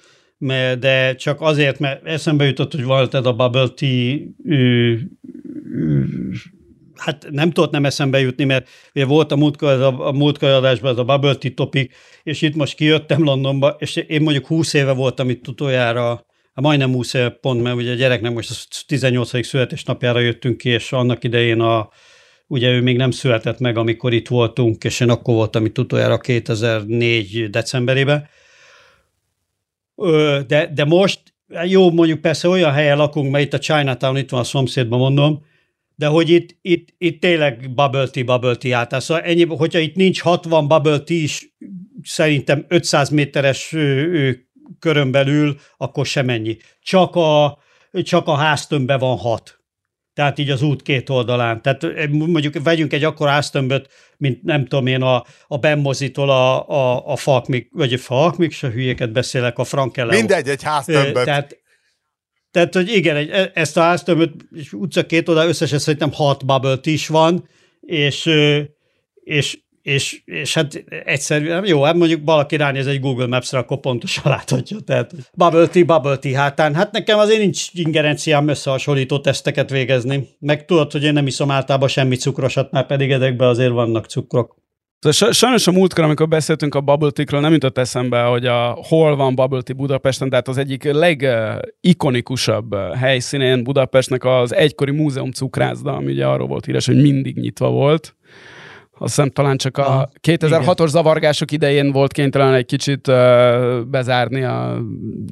[0.80, 4.18] de csak azért, mert eszembe jutott, hogy volt ez a bubble tea
[6.98, 10.50] hát nem tudott nem eszembe jutni, mert ugye volt a múltkor, ez a, a múltkor
[10.50, 14.74] adásban ez a bubble tea topic, és itt most kijöttem Londonba, és én mondjuk 20
[14.74, 16.08] éve voltam itt utoljára,
[16.54, 19.46] hát majdnem 20 éve pont, mert ugye a gyereknek most a 18.
[19.46, 21.90] születésnapjára jöttünk ki, és annak idején a,
[22.48, 26.18] ugye ő még nem született meg, amikor itt voltunk, és én akkor voltam itt utoljára
[26.18, 27.50] 2004.
[27.50, 28.28] decemberében.
[30.48, 31.22] De, de most,
[31.64, 35.46] jó, mondjuk persze olyan helyen lakunk, mert itt a Chinatown, itt van a szomszédban mondom,
[36.00, 39.02] de hogy itt, itt, itt tényleg bubble tea, bubble tea át.
[39.02, 41.56] Szóval ennyi, hogyha itt nincs 60 bubble tea is,
[42.04, 43.76] szerintem 500 méteres
[44.80, 46.58] körön belül, akkor sem ennyi.
[46.82, 47.58] Csak a,
[48.04, 49.60] csak a háztömbbe van hat.
[50.14, 51.62] Tehát így az út két oldalán.
[51.62, 57.08] Tehát mondjuk vegyünk egy akkor háztömböt, mint nem tudom én, a, a Bemmozitól a, a,
[57.08, 60.18] a Falkmik, vagy a Falkmik, se hülyéket beszélek, a Frankeleo.
[60.18, 61.24] Mindegy, egy háztömböt.
[61.24, 61.58] Tehát
[62.58, 64.34] tehát, hogy igen, egy, e, ezt a háztömböt,
[64.72, 67.48] utca két oda összesen szerintem hat bubble is van,
[67.82, 68.30] és,
[69.24, 74.24] és, és, és hát egyszerűen, jó, hát mondjuk valaki ránéz egy Google Maps-re, akkor pontosan
[74.36, 74.80] láthatja.
[74.80, 76.76] Tehát bubble tea, bubble tea hátán.
[76.76, 80.28] Hát nekem azért nincs ingerenciám összehasonlító teszteket végezni.
[80.40, 84.56] Meg tudod, hogy én nem iszom általában semmi cukrosat, már pedig ezekben azért vannak cukrok.
[85.00, 89.16] Szóval sajnos a múltkor, amikor beszéltünk a Bubble Tea-ről, nem jutott eszembe, hogy a, hol
[89.16, 96.12] van Bubble Tea Budapesten, tehát az egyik legikonikusabb helyszínén Budapestnek az egykori múzeum cukrászda, ami
[96.12, 98.16] ugye arról volt híres, hogy mindig nyitva volt.
[99.00, 104.82] Azt hiszem talán csak a 2006-os zavargások idején volt kénytelen egy kicsit uh, bezárni a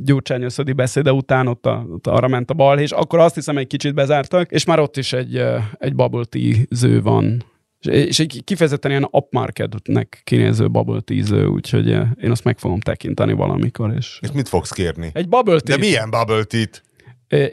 [0.03, 3.57] Gyurcsány összödi beszéde után, ott, a, ott arra ment a bal, és akkor azt hiszem
[3.57, 7.43] egy kicsit bezártak, és már ott is egy, uh, egy bubble tea ző van
[7.85, 13.33] és egy kifejezetten ilyen upmarketnek kinéző bubble tíző, úgyhogy eh, én azt meg fogom tekinteni
[13.33, 13.93] valamikor.
[13.97, 15.09] És, és mit fogsz kérni?
[15.13, 15.75] Egy bubble tea.
[15.75, 16.83] De milyen bubble tea-t?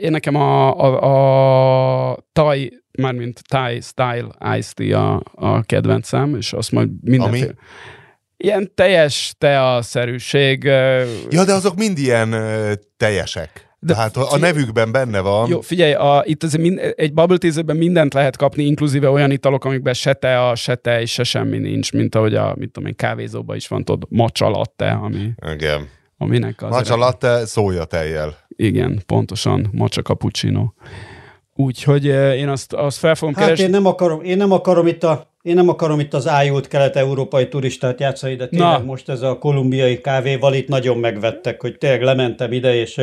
[0.00, 6.52] Én nekem a, a, a Thai, mármint Thai Style Ice Tea a, a kedvencem, és
[6.52, 7.44] azt majd mindenféle...
[7.44, 7.54] Ami?
[8.36, 10.64] Ilyen teljes tea-szerűség.
[11.30, 12.34] Ja, de azok mind ilyen
[12.96, 13.71] teljesek.
[13.84, 15.48] De Tehát a, nevükben benne van.
[15.48, 19.64] Jó, figyelj, a, itt azért mind, egy bubble teaserben mindent lehet kapni, inkluzíve olyan italok,
[19.64, 22.88] amikben se te, a, se te és se semmi nincs, mint ahogy a, mit tudom
[22.88, 25.30] én, kávézóban is van, tudod, matcha latte, ami...
[25.52, 25.88] Igen.
[26.18, 28.36] Aminek az matcha latte szója tejjel.
[28.48, 30.72] Igen, pontosan, matcha cappuccino.
[31.54, 32.04] Úgyhogy
[32.36, 33.64] én azt, azt fel fogom hát keresni.
[33.64, 37.48] én nem akarom, én nem akarom itt a én nem akarom itt az ájult kelet-európai
[37.48, 38.84] turistát játszani, de tényleg Na.
[38.84, 43.00] most ez a kolumbiai kávéval itt nagyon megvettek, hogy tényleg lementem ide, és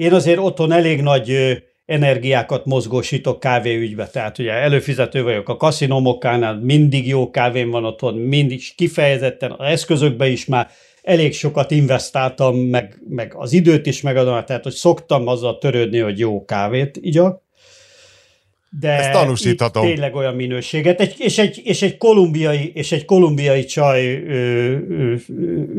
[0.00, 7.06] én azért otthon elég nagy energiákat mozgósítok kávéügybe, tehát ugye előfizető vagyok a kaszinomokánál, mindig
[7.06, 10.68] jó kávém van otthon, mindig kifejezetten az eszközökbe is már
[11.02, 16.18] elég sokat investáltam, meg, meg az időt is megadom, tehát hogy szoktam azzal törődni, hogy
[16.18, 17.42] jó kávét igyak.
[18.80, 19.84] De Ezt tanúsíthatom.
[19.84, 21.00] tényleg olyan minőséget.
[21.00, 25.72] Egy, és, egy, és, egy kolumbiai, és egy kolumbiai csaj ö, ö, ö,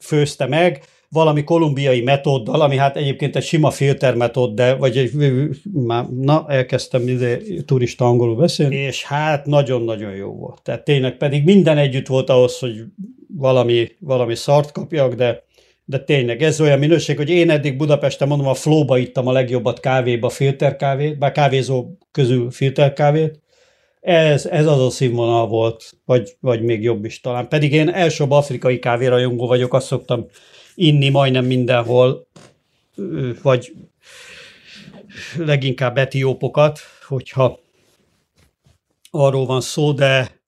[0.00, 5.10] főzte meg, valami kolumbiai metóddal, ami hát egyébként egy sima filter metód, de vagy egy,
[6.20, 10.62] na, elkezdtem ide turista angolul beszélni, és hát nagyon-nagyon jó volt.
[10.62, 12.84] Tehát tényleg pedig minden együtt volt ahhoz, hogy
[13.36, 15.44] valami, valami szart kapjak, de
[15.88, 19.80] de tényleg ez olyan minőség, hogy én eddig Budapesten mondom, a flóba ittam a legjobbat
[19.80, 23.40] kávéba, filterkávét, bár kávézó közül filterkávét,
[24.00, 27.48] ez, ez az a színvonal volt, vagy, vagy még jobb is talán.
[27.48, 30.26] Pedig én elsőbb afrikai kávérajongó vagyok, azt szoktam
[30.76, 32.26] inni majdnem mindenhol,
[33.42, 33.72] vagy
[35.36, 37.60] leginkább etiópokat, hogyha
[39.10, 40.40] arról van szó, de,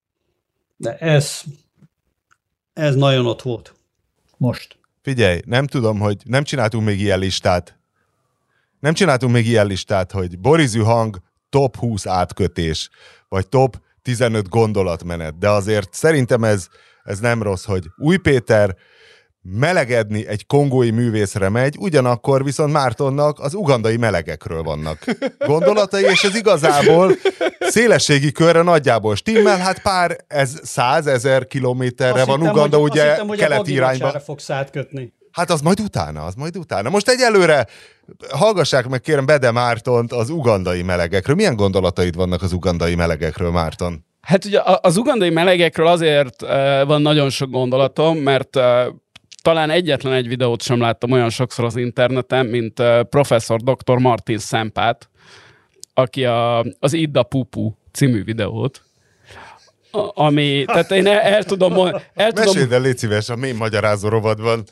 [0.77, 1.43] de ez,
[2.73, 3.75] ez nagyon ott volt.
[4.37, 4.79] Most.
[5.03, 7.79] Figyelj, nem tudom, hogy nem csináltunk még ilyen listát.
[8.81, 12.91] Nem csináltunk még ilyen listát, hogy Borizű hang top 20 átkötés,
[13.29, 16.69] vagy top 15 gondolatmenet, de azért szerintem ez,
[17.03, 18.77] ez nem rossz, hogy Új Péter
[19.43, 25.05] melegedni egy kongói művészre megy, ugyanakkor viszont Mártonnak az ugandai melegekről vannak
[25.39, 27.13] gondolatai, és ez igazából
[27.61, 33.21] szélességi körre nagyjából stimmel, hát pár ez százezer kilométerre van hittem, Uganda, hogy, ugye azt
[33.21, 34.21] hittem, keleti irányba.
[34.21, 35.13] fogsz átkötni.
[35.33, 36.91] Hát az majd utána, az majd utána.
[36.91, 37.67] Most egyelőre
[38.31, 41.37] hallgassák meg kérem Bede Mártont az ugandai melegekről.
[41.37, 44.05] Milyen gondolataid vannak az ugandai melegekről, Márton?
[44.21, 46.41] Hát ugye az ugandai melegekről azért
[46.87, 48.57] van nagyon sok gondolatom, mert
[49.49, 53.99] talán egyetlen egy videót sem láttam olyan sokszor az interneten, mint professzor dr.
[53.99, 55.09] Martin Szempát,
[55.95, 58.83] aki a, az Idda Pupu című videót,
[60.15, 61.73] ami, tehát én el, el tudom...
[62.15, 64.65] El tudom Meséld el, légy szíves, a mély magyarázó rovadban.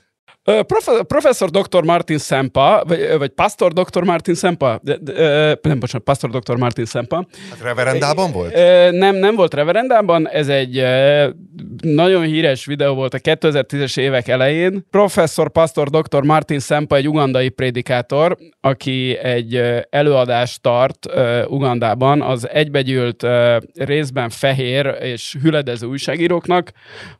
[0.46, 1.84] Profe- professzor dr.
[1.84, 4.02] Martin Sempa, vagy, vagy pastor dr.
[4.02, 6.56] Martin Sempa, de, de, nem, bocsánat, pastor dr.
[6.56, 7.26] Martin Sempa.
[7.50, 8.54] Hát reverendában volt?
[8.90, 10.84] Nem, nem volt reverendában, ez egy
[11.80, 14.86] nagyon híres videó volt a 2010-es évek elején.
[14.90, 16.22] Professzor pastor dr.
[16.22, 21.06] Martin Sempa egy ugandai prédikátor, aki egy előadást tart
[21.48, 23.26] Ugandában az egybegyűlt
[23.74, 26.70] részben fehér és hüledező újságíróknak,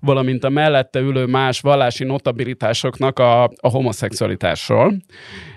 [0.01, 4.97] valamint a mellette ülő más vallási notabilitásoknak a, a homoszexualitásról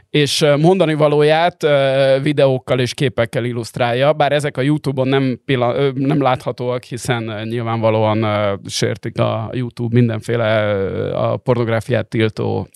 [0.10, 1.66] és mondani valóját
[2.22, 8.26] videókkal és képekkel illusztrálja, bár ezek a YouTube-on nem, pillan- nem láthatóak, hiszen nyilvánvalóan
[8.68, 10.72] sértik a YouTube mindenféle
[11.14, 12.68] a pornográfiát tiltó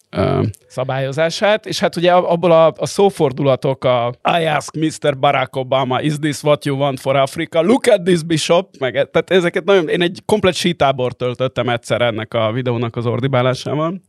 [0.68, 5.20] szabályozását, és hát ugye abból a, a szófordulatok a I ask Mr.
[5.20, 7.62] Barack Obama, is this what you want for Africa?
[7.62, 8.70] Look at this bishop!
[8.80, 14.02] Meg, tehát ezeket nagyon, én egy komplet sítábor töltöttem egyszer ennek a videónak az ordibálásával.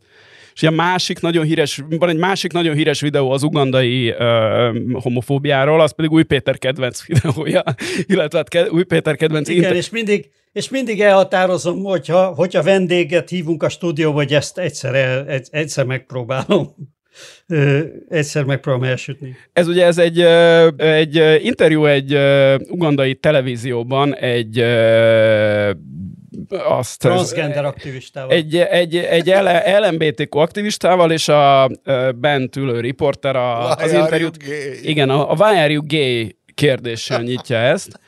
[0.55, 5.81] És a másik nagyon híres, van egy másik nagyon híres videó az ugandai uh, homofóbiáról,
[5.81, 7.63] az pedig Új Péter kedvenc videója,
[8.07, 9.49] illetve hát Új Péter kedvenc...
[9.49, 14.59] Igen, inter- és mindig, és mindig elhatározom, hogyha, hogyha vendéget hívunk a stúdióba, hogy ezt
[14.59, 16.75] egyszer, el, egyszer megpróbálom.
[18.09, 19.37] egyszer megpróbálom elsütni.
[19.53, 20.21] Ez ugye ez egy,
[20.77, 22.19] egy interjú egy
[22.69, 24.65] ugandai televízióban egy
[26.69, 26.99] azt...
[26.99, 28.37] Transgender aktivistával.
[28.37, 29.35] Egy, egy, egy
[29.81, 31.71] LMBTQ aktivistával, és a
[32.15, 34.37] bent ülő riporter a, az interjút...
[34.83, 38.01] Igen, a, a Why are you gay kérdéssel nyitja ezt.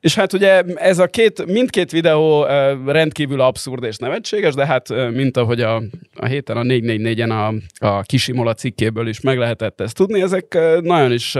[0.00, 2.46] És hát ugye ez a két, mindkét videó
[2.86, 5.82] rendkívül abszurd és nevetséges, de hát mint ahogy a,
[6.14, 7.30] a héten a 444-en
[7.80, 11.36] a, a Kisimola cikkéből is meg lehetett ezt tudni, ezek nagyon is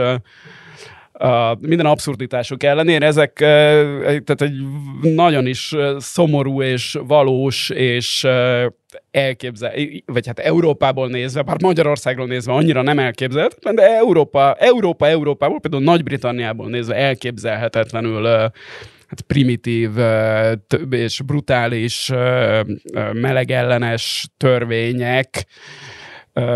[1.59, 4.53] minden abszurditások ellenére ezek tehát egy
[5.01, 8.27] nagyon is szomorú és valós és
[9.11, 9.71] elképzel,
[10.05, 15.83] vagy hát Európából nézve, bár Magyarországról nézve annyira nem elképzelhetetlen, de Európa, Európa, Európából, például
[15.83, 18.25] Nagy-Britanniából nézve elképzelhetetlenül
[19.07, 19.89] hát primitív
[20.89, 22.11] és brutális
[23.13, 25.45] melegellenes törvények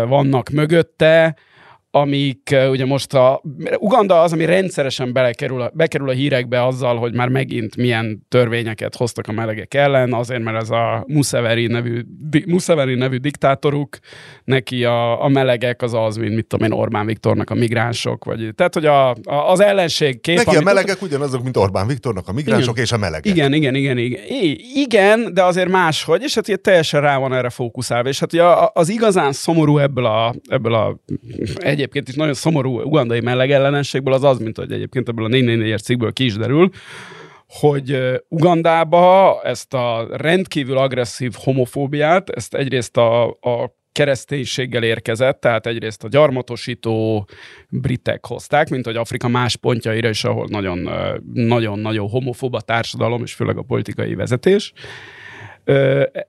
[0.06, 1.36] vannak mögötte,
[1.94, 3.42] amik ugye most a...
[3.78, 8.96] Uganda az, ami rendszeresen belekerül a, bekerül a hírekbe azzal, hogy már megint milyen törvényeket
[8.96, 13.98] hoztak a melegek ellen, azért, mert ez a Museveri nevű, di, Museveri nevű diktátoruk,
[14.44, 18.54] neki a, a melegek az az, mint mit tudom én, Orbán Viktornak a migránsok, vagy
[18.54, 20.36] tehát, hogy a, a, az ellenség kép...
[20.36, 21.08] Neki a melegek ott...
[21.08, 22.84] ugyanazok, mint Orbán Viktornak a migránsok igen.
[22.84, 23.34] és a melegek.
[23.34, 24.24] Igen, igen, igen, igen.
[24.74, 28.42] Igen, de azért máshogy, és hát ugye teljesen rá van erre fókuszálva, és hát ugye
[28.72, 30.98] az igazán szomorú ebből a, ebből a
[31.56, 35.82] egy egyébként is nagyon szomorú ugandai melegellenességből az az, mint hogy egyébként ebből a 444-es
[35.82, 36.70] cikkből ki is derül,
[37.48, 46.04] hogy Ugandába ezt a rendkívül agresszív homofóbiát, ezt egyrészt a, a kereszténységgel érkezett, tehát egyrészt
[46.04, 47.28] a gyarmatosító
[47.68, 50.46] britek hozták, mint hogy Afrika más pontjaira is, ahol
[51.32, 54.72] nagyon-nagyon homofób a társadalom, és főleg a politikai vezetés.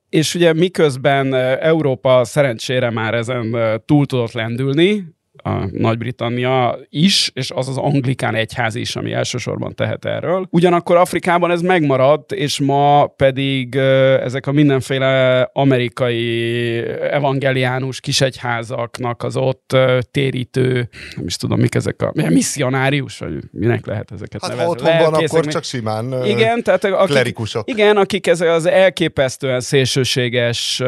[0.10, 7.70] És ugye miközben Európa szerencsére már ezen túl tudott lendülni, a Nagy-Britannia is, és az
[7.70, 10.48] az anglikán egyház is, ami elsősorban tehet erről.
[10.50, 16.78] Ugyanakkor Afrikában ez megmaradt, és ma pedig ezek a mindenféle amerikai
[17.12, 19.78] evangeliánus kisegyházaknak az ott
[20.12, 24.66] térítő, nem is tudom, mik ezek a misszionárius, vagy minek lehet ezeket hát, nevezni.
[24.66, 27.70] Ha otthon van, akkor csak simán igen, tehát akik, klerikusok.
[27.70, 30.82] Igen, akik ez az elképesztően szélsőséges,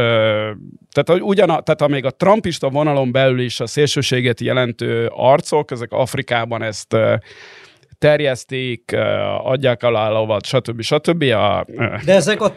[0.92, 6.62] tehát, ugyan, tehát amíg a trumpista vonalon belül is a szélsőséget jelentő arcok, ezek Afrikában
[6.62, 6.96] ezt
[7.98, 8.96] terjesztik,
[9.44, 10.82] adják alá a lovat, stb.
[10.82, 11.22] stb.
[11.22, 11.66] A,
[12.06, 12.56] de, ezek a,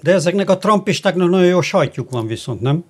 [0.00, 2.84] de ezeknek a trumpistáknak nagyon jó sajtjuk van viszont, nem?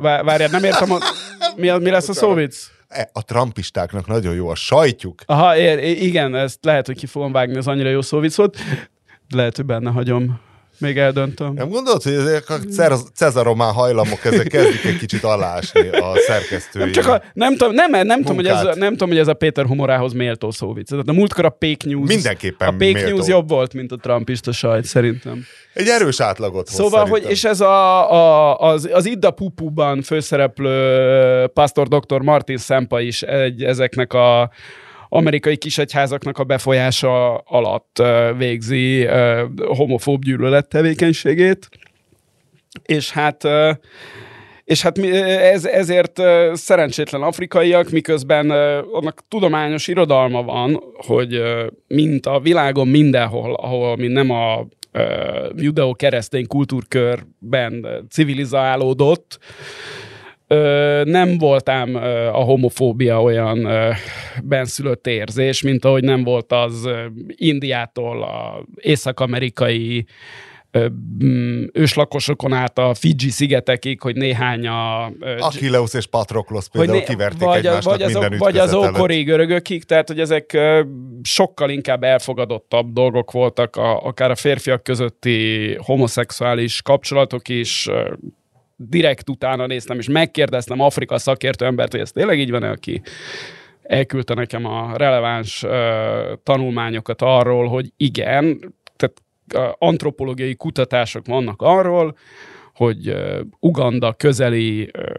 [0.00, 0.98] Várjál, nem értem, a,
[1.56, 2.70] mi, mi lesz a szóvic?
[2.88, 5.20] E, a trumpistáknak nagyon jó a sajtjuk.
[5.26, 8.56] Aha, ér, igen, ezt lehet, hogy ki fogom vágni, az annyira jó szóvicot.
[9.34, 10.40] Lehet, hogy benne hagyom
[10.78, 11.54] még eldöntöm.
[11.54, 12.54] Nem gondolod, hogy ezek a
[13.14, 17.90] cezaromán hajlamok ezek kezdik egy kicsit alásni a szerkesztői Nem, csak a, nem, tudom, nem,
[17.90, 20.88] nem, tudom, hogy ez, nem tudom, hogy ez a Péter humorához méltó szóvic.
[20.88, 23.08] Tehát a múltkor a fake news, Mindenképpen a fake méltó.
[23.08, 25.44] news jobb volt, mint a trumpista sajt, szerintem.
[25.72, 27.22] Egy erős átlagot hoz Szóval, szerintem.
[27.22, 32.20] hogy, és ez a, a, az, az Idda Pupuban főszereplő pastor dr.
[32.20, 34.50] Martin Szempa is egy, ezeknek a
[35.16, 38.02] amerikai kisegyházaknak a befolyása alatt
[38.36, 39.06] végzi
[39.66, 41.68] homofób gyűlölet tevékenységét.
[42.82, 43.48] És hát
[44.64, 46.20] és hát ez, ezért
[46.52, 48.50] szerencsétlen afrikaiak, miközben
[48.92, 51.42] annak tudományos irodalma van, hogy
[51.86, 54.66] mint a világon mindenhol, ahol mi nem a
[55.56, 59.38] judeo-keresztény kultúrkörben civilizálódott,
[60.48, 63.90] Ö, nem voltám ö, a homofóbia olyan ö,
[64.42, 70.06] benszülött érzés, mint ahogy nem volt az ö, Indiától a észak-amerikai
[71.24, 75.10] mm, őslakosokon át a Fiji szigetekig, hogy néhány a...
[75.38, 80.08] Achilleus és Patroklos például ne, kiverték vagy, egymásnak vagy minden Vagy az ókori görögökig, tehát
[80.08, 80.58] hogy ezek
[81.22, 87.88] sokkal inkább elfogadottabb dolgok voltak, a, akár a férfiak közötti homoszexuális kapcsolatok is,
[88.76, 93.02] direkt utána néztem, és megkérdeztem Afrika szakértő embert, hogy ez tényleg így van-e, aki
[93.82, 95.70] elküldte nekem a releváns uh,
[96.42, 99.22] tanulmányokat arról, hogy igen, tehát
[99.78, 102.16] antropológiai kutatások vannak arról,
[102.74, 105.14] hogy uh, Uganda közeli uh,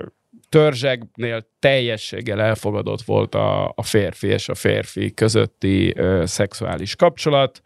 [0.50, 7.62] törzseknél teljességgel elfogadott volt a, a férfi és a férfi közötti uh, szexuális kapcsolat.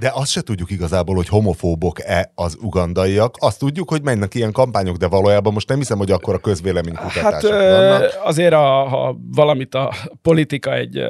[0.00, 3.34] De azt se tudjuk igazából, hogy homofóbok-e az ugandaiak.
[3.38, 7.50] Azt tudjuk, hogy mennek ilyen kampányok, de valójában most nem hiszem, hogy akkor a közvéleménykutatások
[7.50, 8.20] hát, vannak.
[8.24, 11.02] Azért, a, ha valamit a politika egy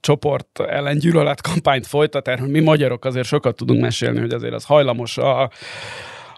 [0.00, 4.64] csoport ellen gyűlölet kampányt folytat, erről mi magyarok azért sokat tudunk mesélni, hogy azért az
[4.64, 5.50] hajlamos a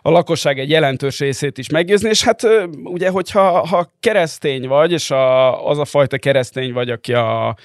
[0.06, 2.42] a lakosság egy jelentős részét is meggyőzni, és hát
[2.84, 7.56] ugye, hogyha ha keresztény vagy, és a, az a fajta keresztény vagy, aki a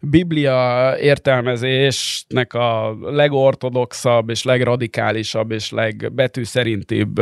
[0.00, 7.20] Biblia értelmezésnek a legortodoxabb és legradikálisabb és legbetű szerintibb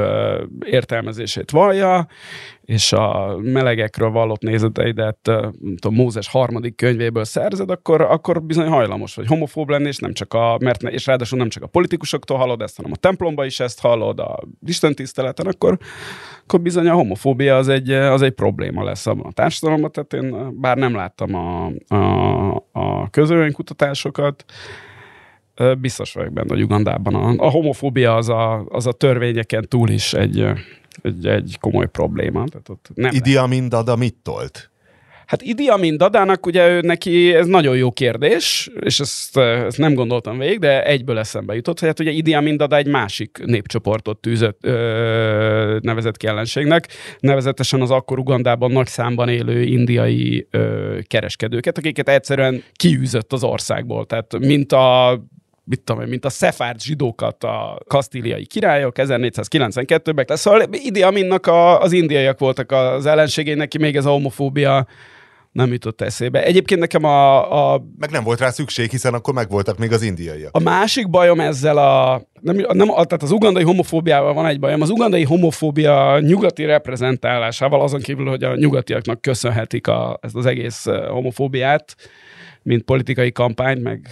[0.64, 2.06] értelmezését vallja,
[2.64, 5.18] és a melegekről vallott nézeteidet
[5.80, 10.34] tudom, Mózes harmadik könyvéből szerzed, akkor, akkor bizony hajlamos vagy homofób lenni, és nem csak
[10.34, 13.80] a, mert, és ráadásul nem csak a politikusoktól hallod ezt, hanem a templomba is ezt
[13.80, 15.78] hallod, a Isten tiszteleten, akkor,
[16.44, 20.60] akkor bizony a homofóbia az egy, az egy probléma lesz abban a társadalomban, tehát én
[20.60, 24.44] bár nem láttam a, a, a közölönykutatásokat,
[25.78, 30.12] biztos vagyok benne, hogy Ugandában a, a homofóbia az a, az a törvényeken túl is
[30.12, 30.46] egy,
[31.02, 32.44] egy, egy komoly probléma.
[32.44, 34.70] Tehát ott nem Idi Amin Dada mit tolt?
[35.26, 39.94] Hát Idi Amin Dadának ugye ő, neki ez nagyon jó kérdés, és ezt, ezt nem
[39.94, 44.18] gondoltam végig, de egyből eszembe jutott, hogy hát ugye Idi Amin Dada egy másik népcsoportot
[44.18, 51.78] tűzött, ö, nevezett ki ellenségnek, nevezetesen az akkor Ugandában nagy számban élő indiai ö, kereskedőket,
[51.78, 54.06] akiket egyszerűen kiűzött az országból.
[54.06, 55.18] Tehát mint a
[55.64, 60.36] mit tudom én, mint a szefárd zsidókat a kasztíliai királyok 1492-ben.
[60.36, 64.86] Szóval Idi Aminnak a, az indiaiak voltak az ellenségei, neki még ez a homofóbia
[65.54, 66.44] nem jutott eszébe.
[66.44, 67.84] Egyébként nekem a, a...
[67.98, 70.56] Meg nem volt rá szükség, hiszen akkor meg voltak még az indiaiak.
[70.56, 72.22] A másik bajom ezzel a...
[72.40, 74.80] Nem, nem, tehát az ugandai homofóbiával van egy bajom.
[74.80, 80.84] Az ugandai homofóbia nyugati reprezentálásával, azon kívül, hogy a nyugatiaknak köszönhetik a, ezt az egész
[81.08, 81.94] homofóbiát,
[82.62, 84.08] mint politikai kampányt, meg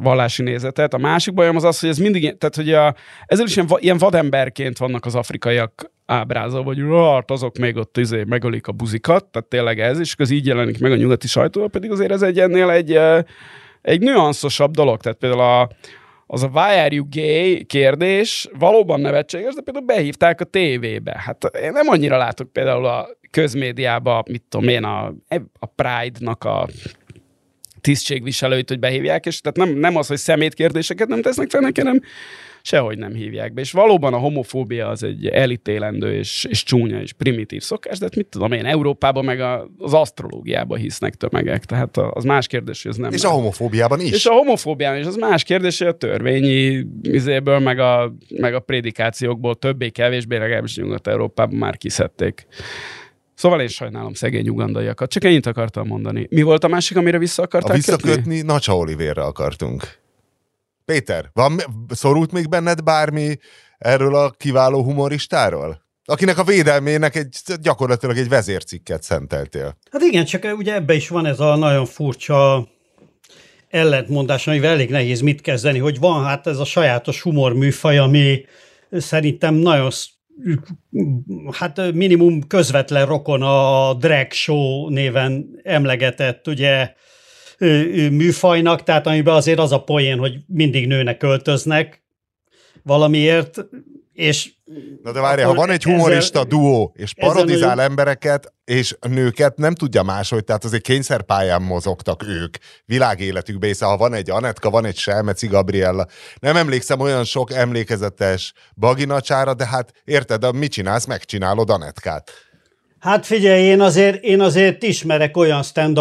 [0.00, 0.94] vallási nézetet.
[0.94, 2.94] A másik bajom az az, hogy ez mindig, tehát hogy a,
[3.26, 6.82] ezzel is ilyen, ilyen vademberként vannak az afrikaiak ábrázolva, hogy
[7.14, 10.80] hát azok még ott izé, megölik a buzikat, tehát tényleg ez, és ez így jelenik
[10.80, 12.98] meg a nyugati sajtóban, pedig azért ez egy ennél egy,
[13.82, 15.00] egy nüanszosabb dolog.
[15.00, 15.68] Tehát például a,
[16.26, 21.14] az a why are you gay kérdés valóban nevetséges, de például behívták a tévébe.
[21.18, 25.14] Hát én nem annyira látok például a közmédiában, mit tudom én, a,
[25.58, 26.68] a Pride-nak a
[27.80, 32.00] tisztségviselőit, hogy behívják, és tehát nem, nem az, hogy szemétkérdéseket nem tesznek fel neki, hanem
[32.62, 33.60] sehogy nem hívják be.
[33.60, 38.16] És valóban a homofóbia az egy elítélendő és, és csúnya és primitív szokás, de hát
[38.16, 42.90] mit tudom én, Európában meg a, az asztrológiában hisznek tömegek, tehát az más kérdés, hogy
[42.90, 43.12] ez nem.
[43.12, 43.36] És lehet.
[43.36, 44.10] a homofóbiában is.
[44.10, 48.60] És a homofóbiában is, az más kérdés, hogy a törvényi izéből, meg a, meg a
[48.60, 52.46] prédikációkból többé-kevésbé, legalábbis Nyugat-Európában már kiszedték.
[53.34, 55.10] Szóval én sajnálom szegény ugandaiakat.
[55.10, 56.26] Csak ennyit akartam mondani.
[56.30, 58.40] Mi volt a másik, amire vissza akarták A visszakötni kötni?
[58.40, 60.01] Nacsa Olivérre akartunk.
[60.84, 63.38] Péter, van, szorult még benned bármi
[63.78, 65.80] erről a kiváló humoristáról?
[66.04, 69.76] Akinek a védelmének egy, gyakorlatilag egy vezércikket szenteltél.
[69.90, 72.68] Hát igen, csak ugye ebbe is van ez a nagyon furcsa
[73.68, 78.44] ellentmondás, amivel elég nehéz mit kezdeni, hogy van hát ez a sajátos humorműfaj, ami
[78.90, 79.90] szerintem nagyon
[81.50, 86.92] hát minimum közvetlen rokon a drag show néven emlegetett, ugye
[88.10, 92.02] műfajnak, tehát amiben azért az a poén, hogy mindig nőnek öltöznek
[92.82, 93.58] valamiért,
[94.12, 94.50] és
[95.02, 99.56] Na de várjál, ha van egy humorista ezzel, duó, és parodizál ezzel, embereket, és nőket
[99.56, 104.84] nem tudja máshogy, tehát azért kényszerpályán mozogtak ők világéletükbe, hiszen ha van egy Anetka, van
[104.84, 106.06] egy Selmeci Gabriella,
[106.40, 112.30] nem emlékszem olyan sok emlékezetes baginacsára, de hát érted, de mit csinálsz, megcsinálod Anetkát.
[113.02, 116.00] Hát figyelj, én azért, én azért ismerek olyan stand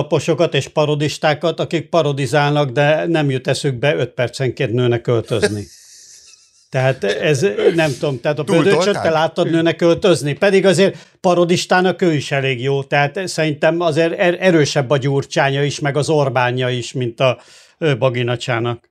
[0.52, 5.64] és parodistákat, akik parodizálnak, de nem jut eszükbe öt percenként nőnek költözni.
[6.70, 7.46] Tehát ez,
[7.76, 12.62] nem tudom, tehát a pödöcsöt te láttad nőnek öltözni, pedig azért parodistának ő is elég
[12.62, 17.40] jó, tehát szerintem azért er-, erősebb a gyurcsánya is, meg az Orbánja is, mint a
[17.98, 18.90] Baginacsának.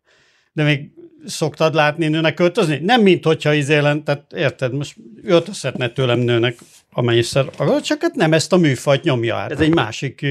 [0.53, 0.91] De még
[1.27, 2.79] szoktad látni nőnek öltözni?
[2.83, 6.59] Nem, mint hogyha izélen, tehát érted, most öltözhetne tőlem nőnek
[6.93, 9.51] amennyiszer akar, csak hát nem ezt a műfajt nyomja át.
[9.51, 10.27] Ez egy másik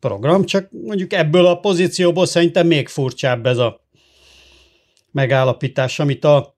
[0.00, 3.86] program, csak mondjuk ebből a pozícióból szerintem még furcsább ez a
[5.10, 6.56] megállapítás, amit a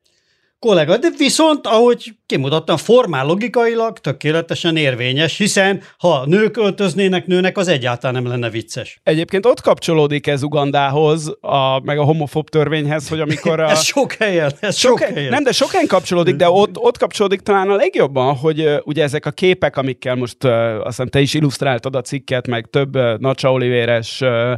[0.58, 7.68] kollega, de viszont, ahogy kimutattam, formál logikailag tökéletesen érvényes, hiszen ha nők öltöznének nőnek, az
[7.68, 9.00] egyáltalán nem lenne vicces.
[9.02, 13.60] Egyébként ott kapcsolódik ez Ugandához, a, meg a homofób törvényhez, hogy amikor...
[13.60, 13.70] A...
[13.76, 15.30] ez sok helyen, ez sok, sok helyen.
[15.30, 19.02] Nem, de sok helyen kapcsolódik, de ott, ott kapcsolódik talán a legjobban, hogy uh, ugye
[19.02, 22.96] ezek a képek, amikkel most uh, azt hiszem te is illusztráltad a cikket, meg több
[22.96, 24.52] uh, Nacsa Olivéres uh,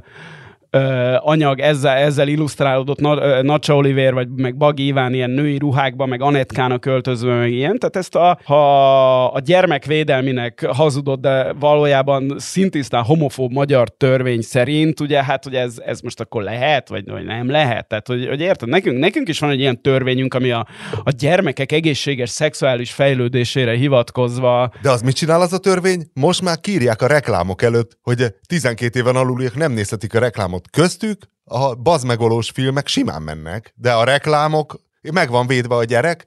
[0.71, 6.09] ö, anyag ezzel, ezzel illusztrálódott Na, Nacsa Oliver, vagy meg Bagi Iván ilyen női ruhákban,
[6.09, 7.79] meg Anetkának költözve, meg ilyen.
[7.79, 15.25] Tehát ezt a, ha a gyermekvédelminek hazudott, de valójában szintisztán homofób magyar törvény szerint, ugye
[15.25, 17.89] hát, hogy ez, ez most akkor lehet, vagy, vagy nem lehet.
[17.89, 20.67] Tehát, hogy, hogy érted, nekünk, nekünk is van egy ilyen törvényünk, ami a,
[21.05, 24.73] a gyermekek egészséges szexuális fejlődésére hivatkozva.
[24.83, 26.11] De az mit csinál az a törvény?
[26.15, 30.71] Most már kírják a reklámok előtt, hogy 12 éven aluliak nem nézhetik a reklámot reklámot.
[30.71, 34.81] Köztük a bazmegolós filmek simán mennek, de a reklámok,
[35.13, 36.27] meg van védve a gyerek,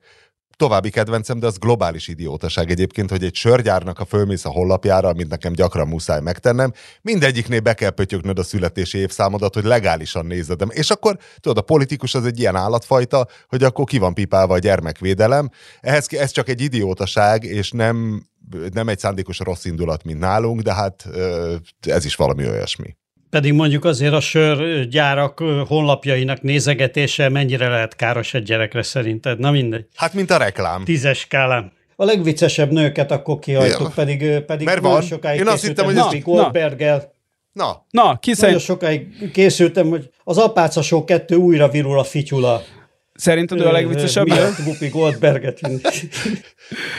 [0.57, 5.29] további kedvencem, de az globális idiótaság egyébként, hogy egy sörgyárnak a fölmész a hollapjára, amit
[5.29, 10.61] nekem gyakran muszáj megtennem, mindegyiknél be kell pötyögnöd a születési évszámodat, hogy legálisan nézed.
[10.69, 14.59] És akkor tudod, a politikus az egy ilyen állatfajta, hogy akkor ki van pipálva a
[14.59, 15.49] gyermekvédelem.
[15.79, 18.27] Ehhez ez csak egy idiótaság, és nem,
[18.73, 21.07] nem egy szándékos rossz indulat, mint nálunk, de hát
[21.79, 22.95] ez is valami olyasmi.
[23.31, 29.39] Pedig mondjuk azért a sörgyárak honlapjainak nézegetése mennyire lehet káros egy gyerekre szerinted?
[29.39, 29.85] Na mindegy.
[29.95, 30.83] Hát, mint a reklám.
[30.83, 31.71] Tízes skálán.
[31.95, 33.91] A legviccesebb nőket akkor kihajtuk, ja.
[33.95, 35.01] pedig, pedig Mert van.
[35.01, 36.23] sokáig Én azt hittem, hogy ez...
[36.23, 37.13] Goldberggel.
[37.53, 37.85] Na.
[37.89, 42.61] Na, ki Nagyon sokáig készültem, hogy az Apáca Show 2 újra virul a fityula.
[43.13, 44.27] Szerinted ő a legviccesebb?
[44.27, 45.59] Miatt Whoopi Goldberget.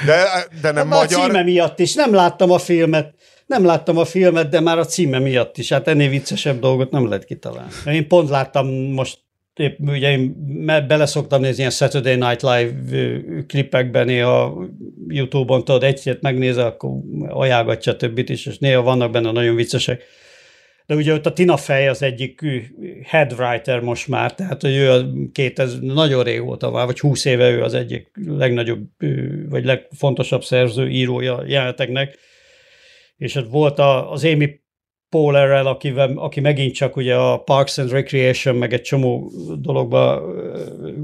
[0.07, 0.25] De,
[0.61, 1.21] de nem hát magyar.
[1.21, 1.95] A címe miatt is.
[1.95, 3.15] Nem láttam a filmet.
[3.53, 5.73] Nem láttam a filmet, de már a címe miatt is.
[5.73, 7.73] Hát ennél viccesebb dolgot nem lehet kitalálni.
[7.87, 9.19] Én pont láttam most
[9.55, 10.35] épp, ugye én
[10.65, 12.73] bele szoktam nézni ilyen Saturday Night Live
[13.47, 14.65] klipekben, néha
[15.09, 16.91] Youtube-on tudod, egyet megnézel, akkor
[17.29, 20.03] ajánlgatja többit is, és néha vannak benne nagyon viccesek.
[20.87, 22.41] De ugye ott a Tina Fey az egyik
[23.05, 27.25] head writer most már, tehát hogy ő a két, ez nagyon régóta már, vagy húsz
[27.25, 28.89] éve ő az egyik legnagyobb,
[29.49, 32.19] vagy legfontosabb szerző, írója jeleneteknek,
[33.17, 34.61] és ott volt a, az Amy
[35.09, 40.23] Poehlerrel, akivel, aki megint csak ugye a Parks and Recreation, meg egy csomó dologba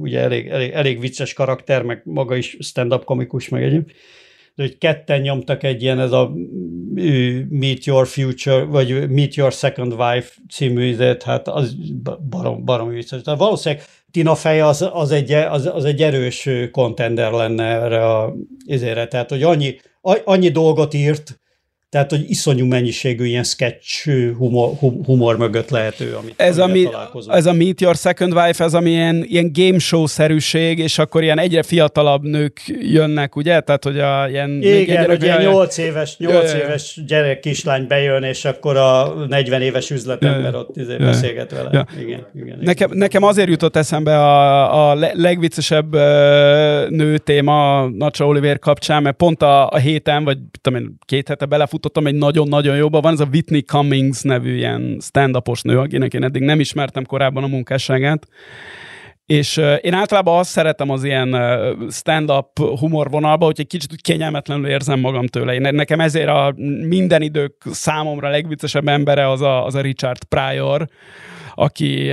[0.00, 3.84] ugye elég, elég, elég vicces karakter, meg maga is stand-up komikus, meg egy
[4.58, 6.32] de hogy ketten nyomtak egy ilyen, ez a
[7.48, 11.74] Meet Your Future, vagy Meet Your Second Wife című izet, hát az
[12.28, 13.22] barom, barom vicces.
[13.22, 18.34] Tehát valószínűleg Tina Fey az, az, egy, az, az egy erős kontender lenne erre a
[18.64, 19.76] izére, tehát hogy annyi,
[20.24, 21.40] annyi dolgot írt,
[21.90, 24.70] tehát, hogy iszonyú mennyiségű ilyen sketch humor,
[25.04, 26.88] humor mögött lehető, amit ez a, mi,
[27.26, 31.38] ez a Meet Your Second Wife, ez ami ilyen, ilyen game show-szerűség, és akkor ilyen
[31.38, 33.60] egyre fiatalabb nők jönnek, ugye?
[33.60, 34.62] Tehát, hogy a ilyen...
[34.62, 39.62] Igen, hogy ilyen 8 éves, 8 jö, éves gyerek, kislány bejön, és akkor a 40
[39.62, 41.68] éves üzletember ott izé beszélget vele.
[41.72, 41.86] Ja.
[42.00, 42.98] Igen, igen, nekem, igen.
[42.98, 45.92] nekem azért jutott eszembe a, a legviccesebb
[46.90, 51.44] nő téma Nacsa Oliver kapcsán, mert pont a, a héten, vagy tudom én, két hete
[51.44, 56.14] belefut futottam egy nagyon-nagyon jóba, van ez a Whitney Cummings nevű ilyen stand-upos nő, akinek
[56.14, 58.26] én eddig nem ismertem korábban a munkásságát,
[59.26, 61.36] és én általában azt szeretem az ilyen
[61.90, 65.54] stand-up humorvonalba, hogy egy kicsit úgy kényelmetlenül érzem magam tőle.
[65.54, 66.54] Én, nekem ezért a
[66.88, 70.88] minden idők számomra legviccesebb embere az a, az a Richard Pryor,
[71.58, 72.10] aki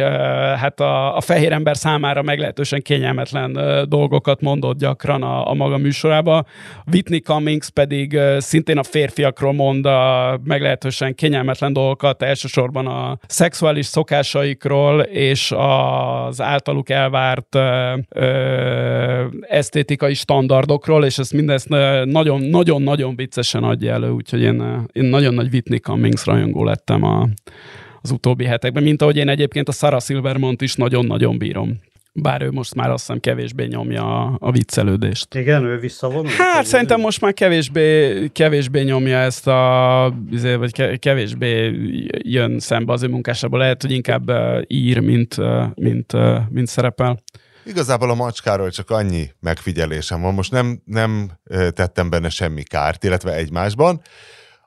[0.55, 3.57] hát a, a fehér ember számára meglehetősen kényelmetlen
[3.89, 6.45] dolgokat mondott gyakran a, a maga műsorába.
[6.91, 15.01] Whitney Cummings pedig szintén a férfiakról mond a meglehetősen kényelmetlen dolgokat, elsősorban a szexuális szokásaikról
[15.01, 17.55] és az általuk elvárt
[18.09, 21.69] ö, esztétikai standardokról, és ezt mindezt
[22.05, 27.27] nagyon-nagyon-nagyon viccesen adja elő, úgyhogy én, én nagyon nagy Whitney Cummings rajongó lettem a,
[28.06, 31.80] az utóbbi hetekben, mint ahogy én egyébként a Sarah Silvermont is nagyon-nagyon bírom.
[32.14, 35.36] Bár ő most már azt hiszem kevésbé nyomja a, a viccelődést.
[35.36, 36.32] Igen, ő visszavonul?
[36.38, 41.74] Hát szerintem most már kevésbé, kevésbé nyomja ezt a, izé, vagy kevésbé
[42.08, 43.60] jön szembe az ő munkásából.
[43.60, 44.32] Lehet, hogy inkább
[44.68, 45.36] ír, mint,
[45.76, 46.14] mint,
[46.49, 47.24] mint szerepel.
[47.66, 50.34] Igazából a macskáról csak annyi megfigyelésem van.
[50.34, 51.32] Most nem, nem
[51.70, 54.01] tettem benne semmi kárt, illetve egymásban.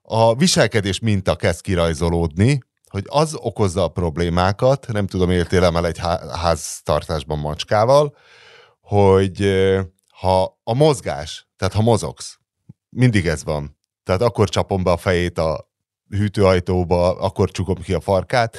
[0.03, 5.99] A viselkedés minta kezd kirajzolódni, hogy az okozza a problémákat, nem tudom, éltél el egy
[6.33, 8.17] háztartásban macskával,
[8.81, 9.45] hogy
[10.11, 12.39] ha a mozgás, tehát ha mozogsz,
[12.89, 13.77] mindig ez van.
[14.05, 15.71] Tehát akkor csapom be a fejét a
[16.09, 18.59] hűtőajtóba, akkor csukom ki a farkát,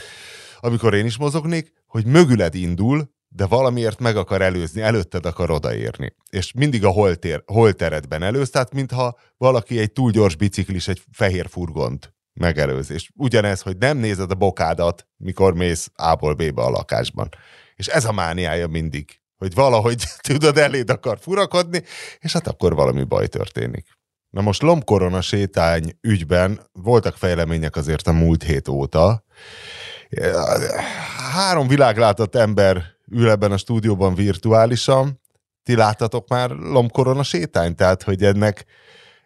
[0.59, 6.15] amikor én is mozognék, hogy mögüled indul, de valamiért meg akar előzni, előtted akar odaérni.
[6.29, 11.47] És mindig a holtér, holteredben előz, tehát mintha valaki egy túl gyors biciklis, egy fehér
[11.49, 12.91] furgont megelőz.
[12.91, 17.29] És ugyanez, hogy nem nézed a bokádat, mikor mész A-ból B-be a lakásban.
[17.75, 21.83] És ez a mániája mindig, hogy valahogy tudod, eléd akar furakodni,
[22.19, 23.97] és hát akkor valami baj történik.
[24.29, 29.23] Na most lombkorona sétány ügyben voltak fejlemények azért a múlt hét óta.
[31.33, 35.21] Három világlátott ember ül ebben a stúdióban virtuálisan.
[35.63, 37.75] Ti láttatok már lombkorona sétány?
[37.75, 38.65] Tehát, hogy ennek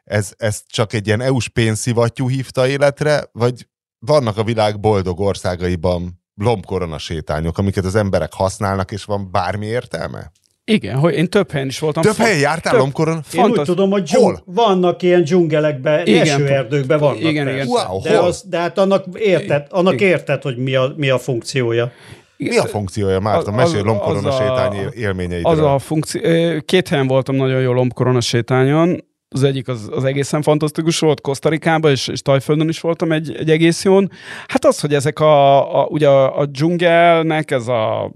[0.03, 3.67] ez, ez csak egy ilyen EU-s pénzszivattyú hívta életre, vagy
[3.99, 10.31] vannak a világ boldog országaiban lombkorona sétányok, amiket az emberek használnak, és van bármi értelme?
[10.65, 12.03] Igen, hogy én több helyen is voltam.
[12.03, 13.21] Több helyen jártál lombkorona?
[13.33, 17.19] Én úgy tudom, hogy dzsung- vannak ilyen dzsungelekben, esőerdőkben vannak.
[17.19, 17.67] Igen, igen.
[17.67, 21.91] Wow, de, az, de hát annak érted, annak érted hogy mi a, mi a funkciója.
[22.37, 23.51] Mi a funkciója, Márta?
[23.51, 25.51] Mesélj lombkorona sétány élményeidről.
[25.51, 26.21] Az a funkció,
[26.65, 31.91] két helyen voltam nagyon jó lombkorona sétányon, az egyik az, az egészen fantasztikus volt, Kosztarikában,
[31.91, 34.11] és, és Tajföldön is voltam egy, egy egész jón.
[34.47, 38.11] Hát az, hogy ezek a, a ugye a, a dzsungelnek ez a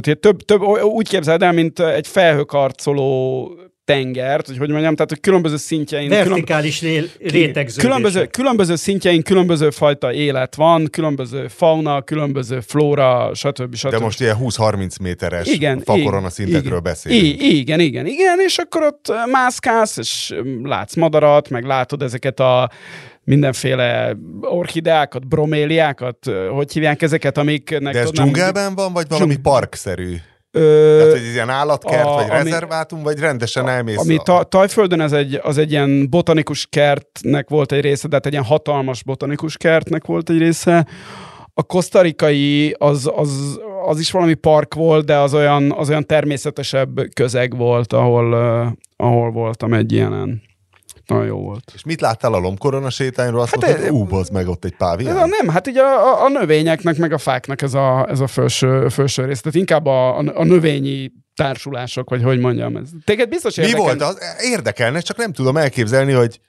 [0.00, 3.50] tehát több, több, úgy képzeld el, mint egy felhőkarcoló
[3.84, 6.08] tengert, hogy hogy mondjam, tehát hogy különböző szintjein...
[6.08, 7.84] Vertikális külön, rétegződés.
[7.84, 13.74] Különböző, különböző szintjein különböző fajta élet van, különböző fauna, különböző flóra, stb.
[13.74, 13.90] stb.
[13.90, 17.42] De most ilyen 20-30 méteres igen, fakorona szintekről igen, beszélünk.
[17.42, 22.70] Igen, igen, igen, és akkor ott mászkálsz, és látsz madarat, meg látod ezeket a
[23.24, 27.92] mindenféle orchideákat, broméliákat, hogy hívják ezeket, amiknek...
[27.92, 29.42] De ez dzsungelben van, vagy valami dzsung...
[29.42, 30.16] parkszerű?
[30.54, 33.98] Ö, Tehát, hogy egy ilyen állatkert, a, vagy ami, rezervátum, vagy rendesen elmész?
[33.98, 34.22] Ami a...
[34.22, 38.44] ta, Tajföldön ez egy, az egy ilyen botanikus kertnek volt egy része, tehát egy ilyen
[38.44, 40.86] hatalmas botanikus kertnek volt egy része.
[41.54, 47.00] A kosztarikai az, az, az is valami park volt, de az olyan, az olyan természetesebb
[47.14, 50.42] közeg volt, ahol, uh, ahol voltam egy ilyenen.
[51.06, 51.72] Nagyon jó volt.
[51.74, 53.40] És mit láttál a lombkorona sétányról?
[53.40, 55.16] Azt hát mondtad, ú, az meg ott egy pávián?
[55.16, 58.26] A, nem, hát így a, a, a, növényeknek, meg a fáknak ez a, ez a
[58.26, 59.40] felső, felső rész.
[59.40, 62.76] Tehát inkább a, a, a növényi társulások, vagy hogy mondjam.
[62.76, 62.88] Ez.
[63.04, 63.80] Téged biztos érdekel.
[63.80, 64.18] Mi volt az?
[64.40, 66.40] Érdekelne, csak nem tudom elképzelni, hogy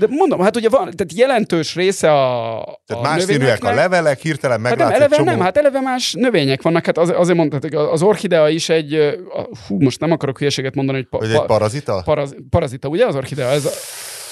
[0.00, 4.20] de mondom, hát ugye van, tehát jelentős része a Tehát a más színűek a levelek,
[4.20, 5.30] hirtelen meglátsz hát nem, eleve csomó...
[5.30, 9.18] nem, hát eleve más növények vannak, hát az, azért mondhatok, az orchidea is egy,
[9.66, 12.02] hú, most nem akarok hülyeséget mondani, hogy, pa, hogy egy parazita?
[12.04, 13.48] Paraz, parazita, ugye az orchidea?
[13.48, 13.68] Ez,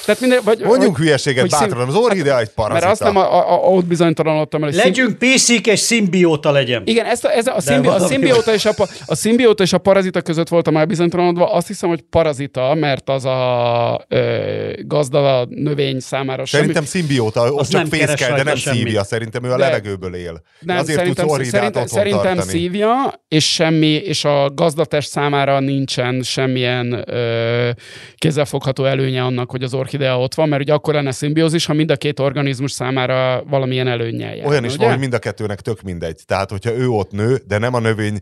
[0.08, 2.86] tehát minden, vagy, Mondjunk hogy, hülyeséget hogy bátran, az orchidea hát, egy parazita.
[2.86, 4.70] Mert azt nem a, a, a, ott bizonytalanodtam el.
[4.70, 5.18] Legyünk szim...
[5.18, 6.82] piszik és szimbióta legyen.
[6.84, 8.72] Igen, ezt a, ez a, a, szimbi, a, szimbióta és a,
[9.06, 11.52] a szimbióta és a parazita között voltam már bizonytalanodva.
[11.52, 16.86] Azt hiszem, hogy parazita, mert az a ö, gazda a növény számára Szerintem semmi...
[16.86, 18.80] szimbióta, ott csak fészkel, de nem semmit.
[18.80, 19.04] szívja.
[19.04, 20.42] Szerintem ő a de, levegőből él.
[20.60, 27.04] Nem, Azért szerintem, tudsz szerintem, szerintem szívja, és semmi, és a gazdatest számára nincsen semmilyen
[27.06, 27.70] ö,
[28.16, 31.90] kézzelfogható előnye annak, hogy az orchidea ott van, mert ugye akkor lenne szimbiózis, ha mind
[31.90, 34.46] a két organizmus számára valamilyen előnyel jár.
[34.46, 34.82] Olyan is ugye?
[34.82, 36.20] van, hogy mind a kettőnek tök mindegy.
[36.26, 38.18] Tehát, hogyha ő ott nő, de nem a növény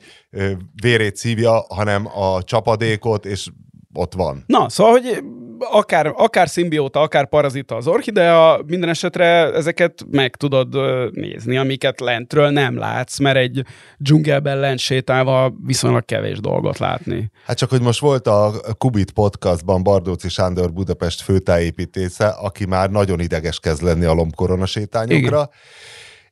[0.82, 3.48] vérét szívja, hanem a csapadékot, és
[3.92, 4.44] ott van.
[4.46, 5.22] Na, szóval, hogy
[5.58, 10.76] akár, akár szimbióta, akár parazita az orchidea, minden esetre ezeket meg tudod
[11.12, 13.64] nézni, amiket lentről nem látsz, mert egy
[13.98, 17.30] dzsungelben lent sétálva viszonylag kevés dolgot látni.
[17.44, 23.20] Hát csak, hogy most volt a Kubit podcastban Bardóci Sándor Budapest főtájépítésze, aki már nagyon
[23.20, 25.26] ideges kezd lenni a lombkorona sétányokra.
[25.26, 25.48] Igen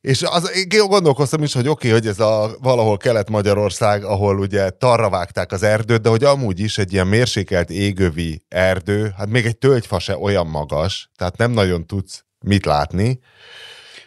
[0.05, 4.69] és az, én gondolkoztam is, hogy oké, okay, hogy ez a valahol Kelet-Magyarország, ahol ugye
[4.69, 9.45] tarra vágták az erdőt, de hogy amúgy is egy ilyen mérsékelt égövi erdő, hát még
[9.45, 13.07] egy tölgyfa se olyan magas, tehát nem nagyon tudsz mit látni.
[13.07, 13.19] Én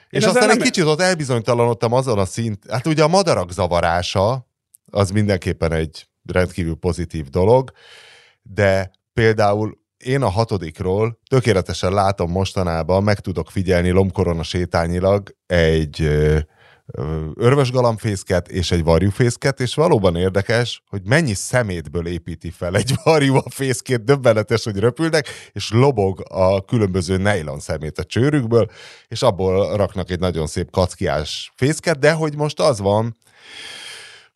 [0.08, 4.46] és aztán egy kicsit ott elbizonytalanodtam azon a szint, hát ugye a madarak zavarása,
[4.90, 7.72] az mindenképpen egy rendkívül pozitív dolog,
[8.42, 16.00] de például én a hatodikról tökéletesen látom mostanában, meg tudok figyelni lomkorona sétányilag egy
[17.34, 23.50] örvösgalambfészket és egy varjúfészket, és valóban érdekes, hogy mennyi szemétből építi fel egy varjú a
[23.50, 28.70] fészkét, döbbenetes, hogy röpülnek, és lobog a különböző nejlon szemét a csőrükből,
[29.08, 33.16] és abból raknak egy nagyon szép kackiás fészket, de hogy most az van,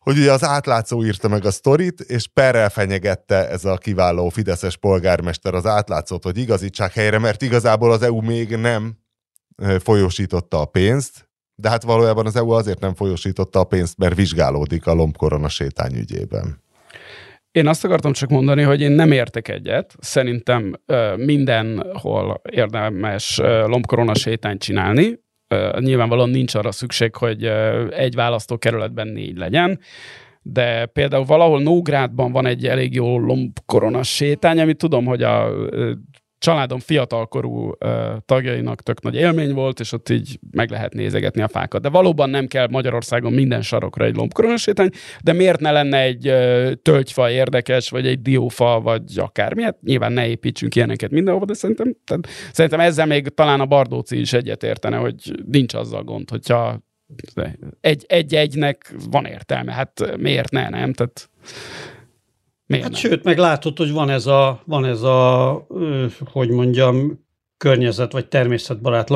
[0.03, 4.77] hogy ugye az átlátszó írta meg a sztorit, és perrel fenyegette ez a kiváló fideszes
[4.77, 8.97] polgármester az átlátszót, hogy igazítsák helyre, mert igazából az EU még nem
[9.79, 14.87] folyósította a pénzt, de hát valójában az EU azért nem folyosította a pénzt, mert vizsgálódik
[14.87, 16.61] a lombkorona sétány ügyében.
[17.51, 19.95] Én azt akartam csak mondani, hogy én nem értek egyet.
[19.99, 20.73] Szerintem
[21.15, 25.22] mindenhol érdemes lombkorona sétányt csinálni.
[25.79, 27.43] Nyilvánvalóan nincs arra szükség, hogy
[27.89, 29.79] egy választókerületben négy legyen
[30.43, 35.51] de például valahol Nógrádban van egy elég jó lombkorona sétány, amit tudom, hogy a
[36.43, 37.75] családom fiatalkorú uh,
[38.25, 41.81] tagjainak tök nagy élmény volt, és ott így meg lehet nézegetni a fákat.
[41.81, 44.89] De valóban nem kell Magyarországon minden sarokra egy lombkoronasétány,
[45.23, 49.63] de miért ne lenne egy uh, tölgyfa érdekes, vagy egy diófa, vagy akármi?
[49.63, 54.19] Hát nyilván ne építsünk ilyeneket mindenhova, de szerintem, tehát, szerintem ezzel még talán a Bardóci
[54.19, 56.79] is egyetértene, hogy nincs azzal gond, hogyha
[58.07, 59.71] egy-egynek van értelme.
[59.71, 60.93] Hát miért ne, nem?
[60.93, 61.29] Tehát
[62.73, 63.11] Miért hát nem?
[63.11, 65.67] sőt, meg látod, hogy van ez a, van ez a
[66.31, 67.21] hogy mondjam,
[67.57, 69.09] környezet vagy természetbarát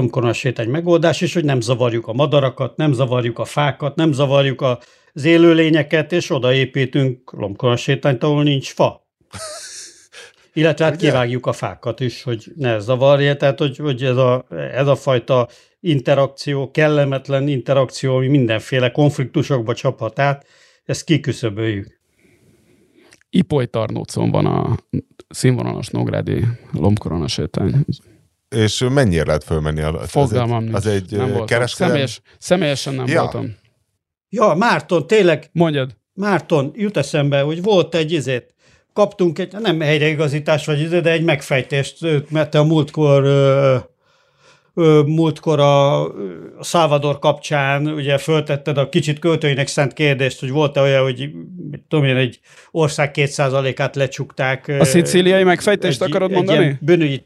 [0.59, 5.25] egy megoldás, és hogy nem zavarjuk a madarakat, nem zavarjuk a fákat, nem zavarjuk az
[5.25, 9.07] élőlényeket, és odaépítünk lomkonasétányt, ahol nincs fa.
[10.53, 14.87] Illetve hát kivágjuk a fákat is, hogy ne zavarja, tehát hogy, hogy ez, a, ez
[14.87, 15.47] a fajta
[15.79, 20.45] interakció, kellemetlen interakció, ami mindenféle konfliktusokba csaphat át,
[20.85, 21.96] ezt kiküszöböljük.
[23.37, 24.77] Ipoly Tarnócon van a
[25.29, 27.85] színvonalas Nógrádi lombkorona sétány.
[28.49, 29.81] És mennyire lehet fölmenni?
[29.81, 31.91] A, Fogalmam az egy, az egy kereskedelem?
[31.91, 33.21] Személyes, személyesen nem ja.
[33.21, 33.55] voltam.
[34.29, 35.49] Ja, Márton, tényleg.
[35.51, 35.95] Mondjad.
[36.13, 38.55] Márton, jut eszembe, hogy volt egy izét,
[38.93, 43.23] kaptunk egy, nem helyreigazítás vagy izé, de egy megfejtést, mert a múltkor
[45.05, 46.03] múltkor a,
[46.57, 51.29] a Salvador kapcsán ugye föltetted a kicsit költőinek szent kérdést, hogy volt-e olyan, hogy
[51.71, 52.39] mit tudom én, egy
[52.71, 54.67] ország kétszázalékát lecsukták.
[54.79, 56.65] A szicíliai megfejtést egy, akarod mondani?
[56.65, 57.25] Egy bűnügyi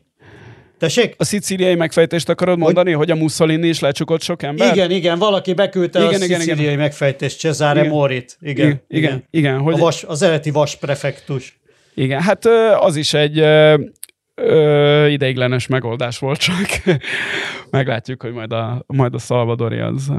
[0.81, 1.15] Tessék?
[1.17, 4.75] A szicíliai megfejtést akarod mondani, hogy, hogy a Mussolini is lecsukott sok ember?
[4.75, 6.77] Igen, igen, valaki beküldte igen, a igen, szicíliai igen.
[6.77, 7.91] megfejtést, Cesare igen.
[7.91, 8.37] Morit.
[8.41, 9.23] Igen, igen, igen.
[9.31, 9.73] igen hogy...
[9.73, 11.59] a vas, az eredeti vas prefektus.
[11.93, 12.45] Igen, hát
[12.79, 13.43] az is egy
[14.35, 16.67] ö, ideiglenes megoldás volt csak.
[17.69, 20.11] Meglátjuk, hogy majd a, majd a Salvadori az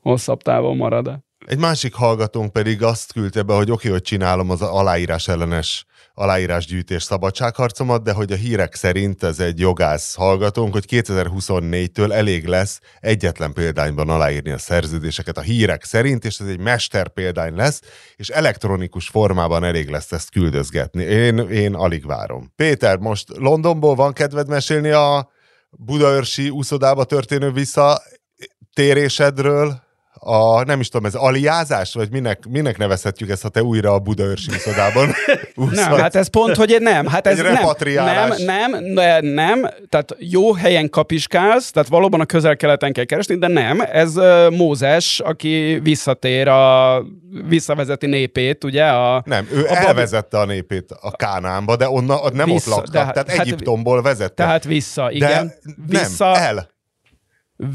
[0.00, 1.18] hosszabb távon marad.
[1.46, 5.86] Egy másik hallgatónk pedig azt küldte be, hogy oké, okay, hogy csinálom az aláírás ellenes
[6.14, 12.80] aláírásgyűjtés szabadságharcomat, de hogy a hírek szerint ez egy jogász hallgatónk, hogy 2024-től elég lesz
[13.00, 17.80] egyetlen példányban aláírni a szerződéseket a hírek szerint, és ez egy mester példány lesz,
[18.16, 21.02] és elektronikus formában elég lesz ezt küldözgetni.
[21.02, 22.52] Én, én alig várom.
[22.56, 25.30] Péter, most Londonból van kedved mesélni a
[25.70, 29.88] Budaörsi úszodába történő visszatérésedről?
[30.22, 33.98] A, nem is tudom, ez aliázás, vagy minek, minek nevezhetjük ezt, ha te újra a
[33.98, 35.08] Budaörsi úszodában
[35.70, 37.06] Nem, hát ez pont, hogy nem.
[37.06, 42.92] Hát ez nem, nem, nem, nem, nem, tehát jó helyen kapiskálsz, tehát valóban a közel-keleten
[42.92, 44.14] kell keresni, de nem, ez
[44.50, 47.02] Mózes, aki visszatér a
[47.48, 48.84] visszavezeti népét, ugye?
[48.84, 52.92] A, nem, ő a elvezette a népét a Kánánba, de onnan nem vissza, ott laktak,
[52.92, 54.34] de, tehát hát, Egyiptomból vezette.
[54.34, 55.52] Tehát vissza, igen.
[55.86, 56.78] De vissza, nem, el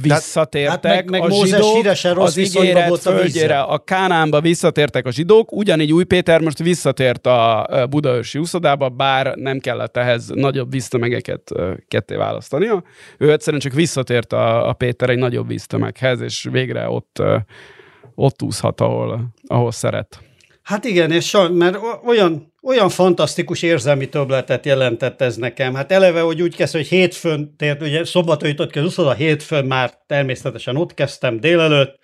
[0.01, 5.93] visszatértek hát meg, meg a zsidók az ígéret földjére, a Kánánba visszatértek a zsidók, ugyanígy
[5.93, 11.51] Új Péter most visszatért a Budaörsi úszodába, bár nem kellett ehhez nagyobb víztömegeket
[11.87, 12.83] ketté választania.
[13.17, 17.21] Ő egyszerűen csak visszatért a, a Péter egy nagyobb víztömeghez, és végre ott,
[18.15, 20.19] ott úszhat, ahol, ahol szeret.
[20.65, 25.73] Hát igen, és mert olyan, olyan fantasztikus érzelmi töbletet jelentett ez nekem.
[25.73, 29.65] Hát eleve, hogy úgy kezd, hogy hétfőn, tehát ugye szombaton jutott ki az a hétfőn
[29.65, 31.99] már természetesen ott kezdtem délelőtt,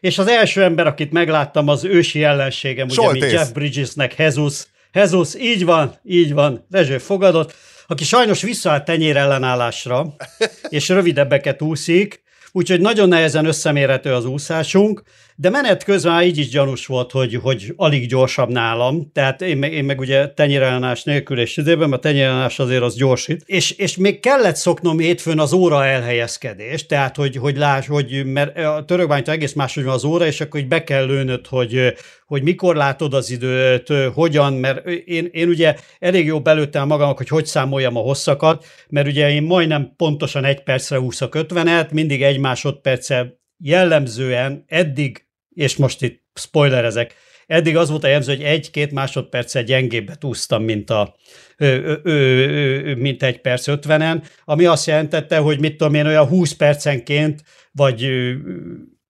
[0.00, 4.66] és az első ember, akit megláttam, az ősi ellenségem, ugye, mint Jeff Bridgesnek, Jesus.
[4.92, 7.54] Jesus, így van, így van, Rezső fogadott,
[7.86, 10.14] aki sajnos visszaállt tenyér ellenállásra,
[10.68, 12.21] és rövidebbeket úszik,
[12.52, 15.02] úgyhogy nagyon nehezen összemérhető az úszásunk,
[15.36, 19.72] de menet közben így is gyanús volt, hogy, hogy alig gyorsabb nálam, tehát én meg,
[19.72, 24.20] én meg ugye tenyérellenás nélkül és időben, a tenyérellenás azért az gyorsít, és, és még
[24.20, 29.52] kellett szoknom hétfőn az óra elhelyezkedést, tehát hogy, hogy láss, hogy mert a törökbánytól egész
[29.52, 31.94] máshogy van az óra, és akkor így be kell lőnöd, hogy,
[32.32, 37.28] hogy mikor látod az időt, hogyan, mert én, én ugye elég jó belőttem magamnak, hogy
[37.28, 42.38] hogy számoljam a hosszakat, mert ugye én majdnem pontosan egy percre úszok ötvenet, mindig egy
[42.38, 47.14] másodperce jellemzően eddig, és most itt spoilerezek,
[47.46, 51.14] eddig az volt a jellemző, hogy egy-két másodperccel gyengébbet úsztam, mint, a,
[51.56, 56.26] ö, ö, ö, mint egy perc ötvenen, ami azt jelentette, hogy mit tudom én, olyan
[56.26, 58.32] 20 percenként, vagy ö,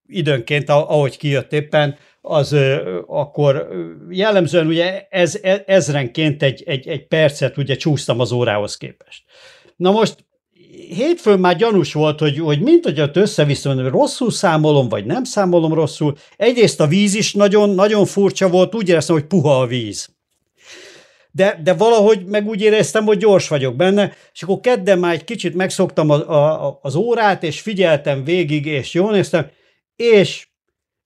[0.07, 2.57] időnként, ahogy kijött éppen, az
[3.07, 3.69] akkor
[4.11, 9.23] jellemzően ugye ez, ez, ezrenként egy, egy, egy percet ugye csúsztam az órához képest.
[9.77, 10.25] Na most
[10.89, 15.25] hétfőn már gyanús volt, hogy, hogy mint hogy ott összeviszem, hogy rosszul számolom, vagy nem
[15.25, 16.17] számolom rosszul.
[16.37, 20.09] Egyrészt a víz is nagyon, nagyon furcsa volt, úgy éreztem, hogy puha a víz.
[21.31, 25.25] De, de valahogy meg úgy éreztem, hogy gyors vagyok benne, és akkor kedden már egy
[25.25, 29.51] kicsit megszoktam a, a, az órát, és figyeltem végig, és jól néztem,
[29.97, 30.47] és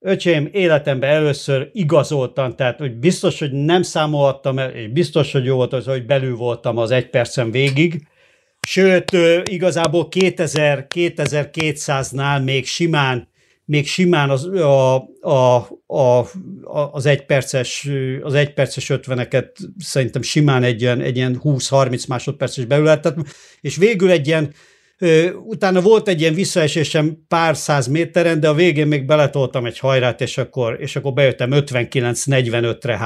[0.07, 5.57] öcsém, életemben először igazoltam, tehát hogy biztos, hogy nem számolhattam el, és biztos, hogy jó
[5.57, 8.07] volt az, hogy belül voltam az egy percen végig,
[8.69, 9.11] Sőt,
[9.45, 13.29] igazából 2000, 2200-nál még simán,
[13.65, 16.27] még simán az, a, a, a,
[16.93, 17.89] az egyperces,
[18.23, 23.01] az egyperces ötveneket szerintem simán egy ilyen, egy ilyen 20-30 másodperces belül
[23.61, 24.55] és végül egy ilyen
[25.45, 30.21] Utána volt egy ilyen visszaesésem pár száz méteren, de a végén még beletoltam egy hajrát,
[30.21, 32.99] és akkor, és akkor bejöttem 59-45-re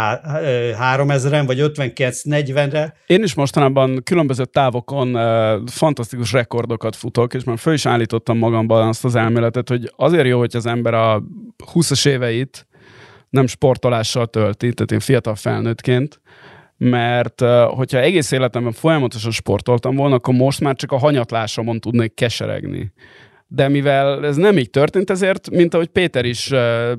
[0.97, 2.95] 3000-en, vagy 59-40-re.
[3.07, 8.89] Én is mostanában különböző távokon uh, fantasztikus rekordokat futok, és már föl is állítottam magamban
[8.89, 11.23] azt az elméletet, hogy azért jó, hogy az ember a
[11.75, 12.67] 20-as éveit
[13.31, 16.21] nem sportolással tölti, tehát én fiatal felnőttként,
[16.83, 22.93] mert hogyha egész életemben folyamatosan sportoltam volna, akkor most már csak a hanyatlásomon tudnék keseregni
[23.53, 26.59] de mivel ez nem így történt, ezért, mint ahogy Péter is uh,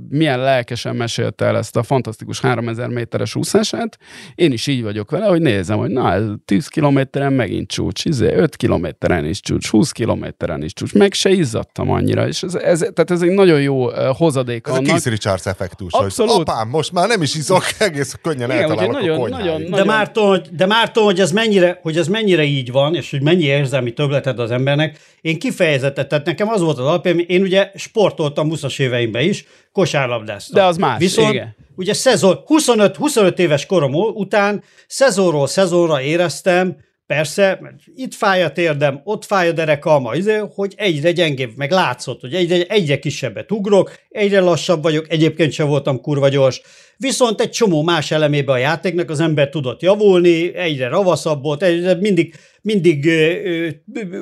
[0.10, 3.98] milyen lelkesen mesélte el ezt a fantasztikus 3000 méteres úszását,
[4.36, 8.34] én is így vagyok vele, hogy nézem, hogy na, ez 10 kilométeren megint csúcs, izé,
[8.34, 12.80] 5 kilométeren is csúcs, 20 kilométeren is csúcs, meg se izzadtam annyira, és ez, ez,
[12.80, 14.86] tehát ez egy nagyon jó uh, hozadék ez annak.
[14.86, 16.32] a Keith Richards effektus, Abszolút.
[16.32, 19.72] hogy apám, most már nem is izzok, egész könnyen Igen, eltalálok nagyon, a nagyon, nagyon,
[19.72, 23.22] De Márton, hogy, de Márton, hogy ez mennyire, hogy ez mennyire így van, és hogy
[23.22, 27.72] mennyi érzelmi többleted az embernek, én kifejezetten, tehát nekem az volt az alapja, én ugye
[27.76, 30.56] sportoltam 20-as éveimben is, kosárlabdáztam.
[30.56, 31.56] De az más, Viszont igen.
[31.76, 36.78] ugye szezon, 25, 25 éves korom után szezonról szezonra éreztem,
[37.12, 37.60] Persze,
[37.96, 42.34] itt fáj a térdem, ott fáj a derekam, izé, hogy egyre gyengébb, meg látszott, hogy
[42.34, 46.62] egyre, egyre kisebbet ugrok, egyre lassabb vagyok, egyébként sem voltam kurva gyors,
[47.02, 51.96] viszont egy csomó más elemébe a játéknak az ember tudott javulni, egyre ravaszabb volt, egyre
[51.96, 53.10] mindig mindig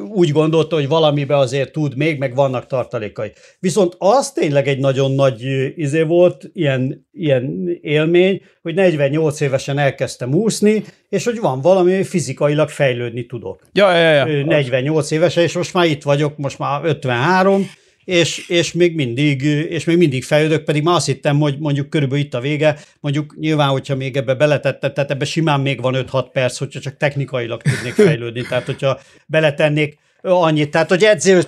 [0.09, 3.32] úgy gondolta, hogy valamibe azért tud még, meg vannak tartalékai.
[3.59, 5.41] Viszont az tényleg egy nagyon nagy
[5.75, 12.69] izé volt, ilyen, ilyen élmény, hogy 48 évesen elkezdtem úszni, és hogy van valami, fizikailag
[12.69, 13.61] fejlődni tudok.
[13.73, 14.45] Ja, ja, ja.
[14.45, 17.69] 48 évesen, és most már itt vagyok, most már 53,
[18.05, 22.23] és, és, még mindig, és még mindig fejlődök, pedig már azt hittem, hogy mondjuk körülbelül
[22.23, 26.27] itt a vége, mondjuk nyilván, hogyha még ebbe beletettem, tehát ebbe simán még van 5-6
[26.31, 31.43] perc, hogyha csak technikailag tudnék fejlődni, tehát hogyha beletennék annyit, tehát hogy edző,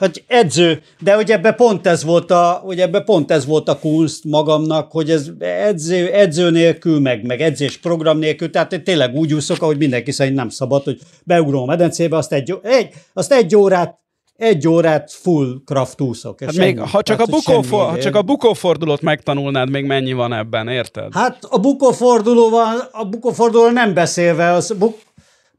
[0.00, 3.78] hogy edző, de hogy ebbe pont ez volt a, hogy ebbe pont ez volt a
[3.78, 9.14] kunst magamnak, hogy ez edző, edző nélkül, meg, meg edzés program nélkül, tehát én tényleg
[9.14, 13.32] úgy úszok, ahogy mindenki szerint nem szabad, hogy beugrom a medencébe, azt egy, egy, azt
[13.32, 13.99] egy órát
[14.40, 16.40] egy órát full craft úszok.
[16.40, 20.32] Hát még, ha, csak a bukó, for, ha csak a bukófordulót megtanulnád, még mennyi van
[20.32, 21.14] ebben, érted?
[21.14, 24.98] Hát a bukófordulóval, a bukófordulóval nem beszélve, az buk,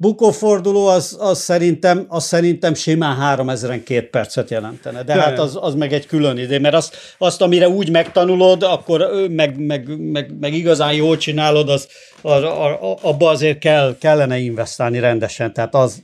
[0.01, 5.03] bukóforduló az, az, szerintem, az szerintem simán 3000 két percet jelentene.
[5.03, 8.63] De, De hát az, az meg egy külön idő, mert azt, azt, amire úgy megtanulod,
[8.63, 11.87] akkor meg, meg, meg, meg igazán jól csinálod, az,
[12.21, 12.43] az,
[13.01, 16.03] abba azért kell, kellene investálni rendesen, tehát az,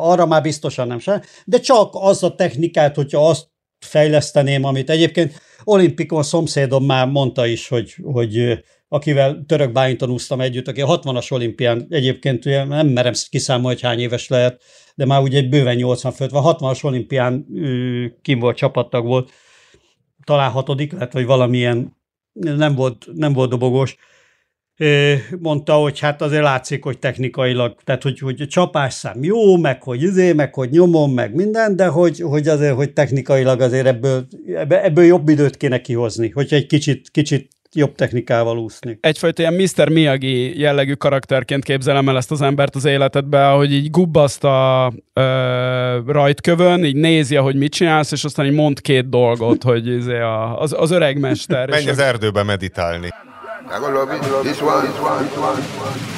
[0.00, 1.22] arra már biztosan nem sem.
[1.44, 3.46] De csak az a technikát, hogyha azt
[3.78, 8.58] fejleszteném, amit egyébként olimpikon szomszédom már mondta is, hogy, hogy
[8.88, 13.80] akivel török bájinton úsztam együtt, aki a 60-as olimpián egyébként ugye nem merem kiszámolni, hogy
[13.80, 14.62] hány éves lehet,
[14.94, 17.46] de már ugye egy bőven 80 főtt, vagy 60-as olimpián
[18.22, 19.30] kim volt, csapattag volt,
[20.24, 21.96] talán hatodik lett, vagy valamilyen,
[22.32, 23.96] nem volt, nem volt dobogós,
[25.38, 30.02] mondta, hogy hát azért látszik, hogy technikailag, tehát hogy, hogy a csapásszám jó, meg hogy
[30.02, 34.26] izé, meg hogy nyomom, meg minden, de hogy, hogy azért, hogy technikailag azért ebből,
[34.68, 38.98] ebből jobb időt kéne kihozni, hogyha egy kicsit, kicsit jobb technikával úszni.
[39.00, 39.88] Egyfajta ilyen Mr.
[39.88, 46.00] Miyagi jellegű karakterként képzelem el ezt az embert az életedbe, hogy így gubbaszt a ö,
[46.06, 50.60] rajtkövön, így nézi, hogy mit csinálsz, és aztán így mond két dolgot, hogy izé a,
[50.60, 51.70] az, az öreg mester.
[51.70, 53.08] Menj az erdőbe meditálni.
[53.68, 56.15] Love it, this one, this one, this one.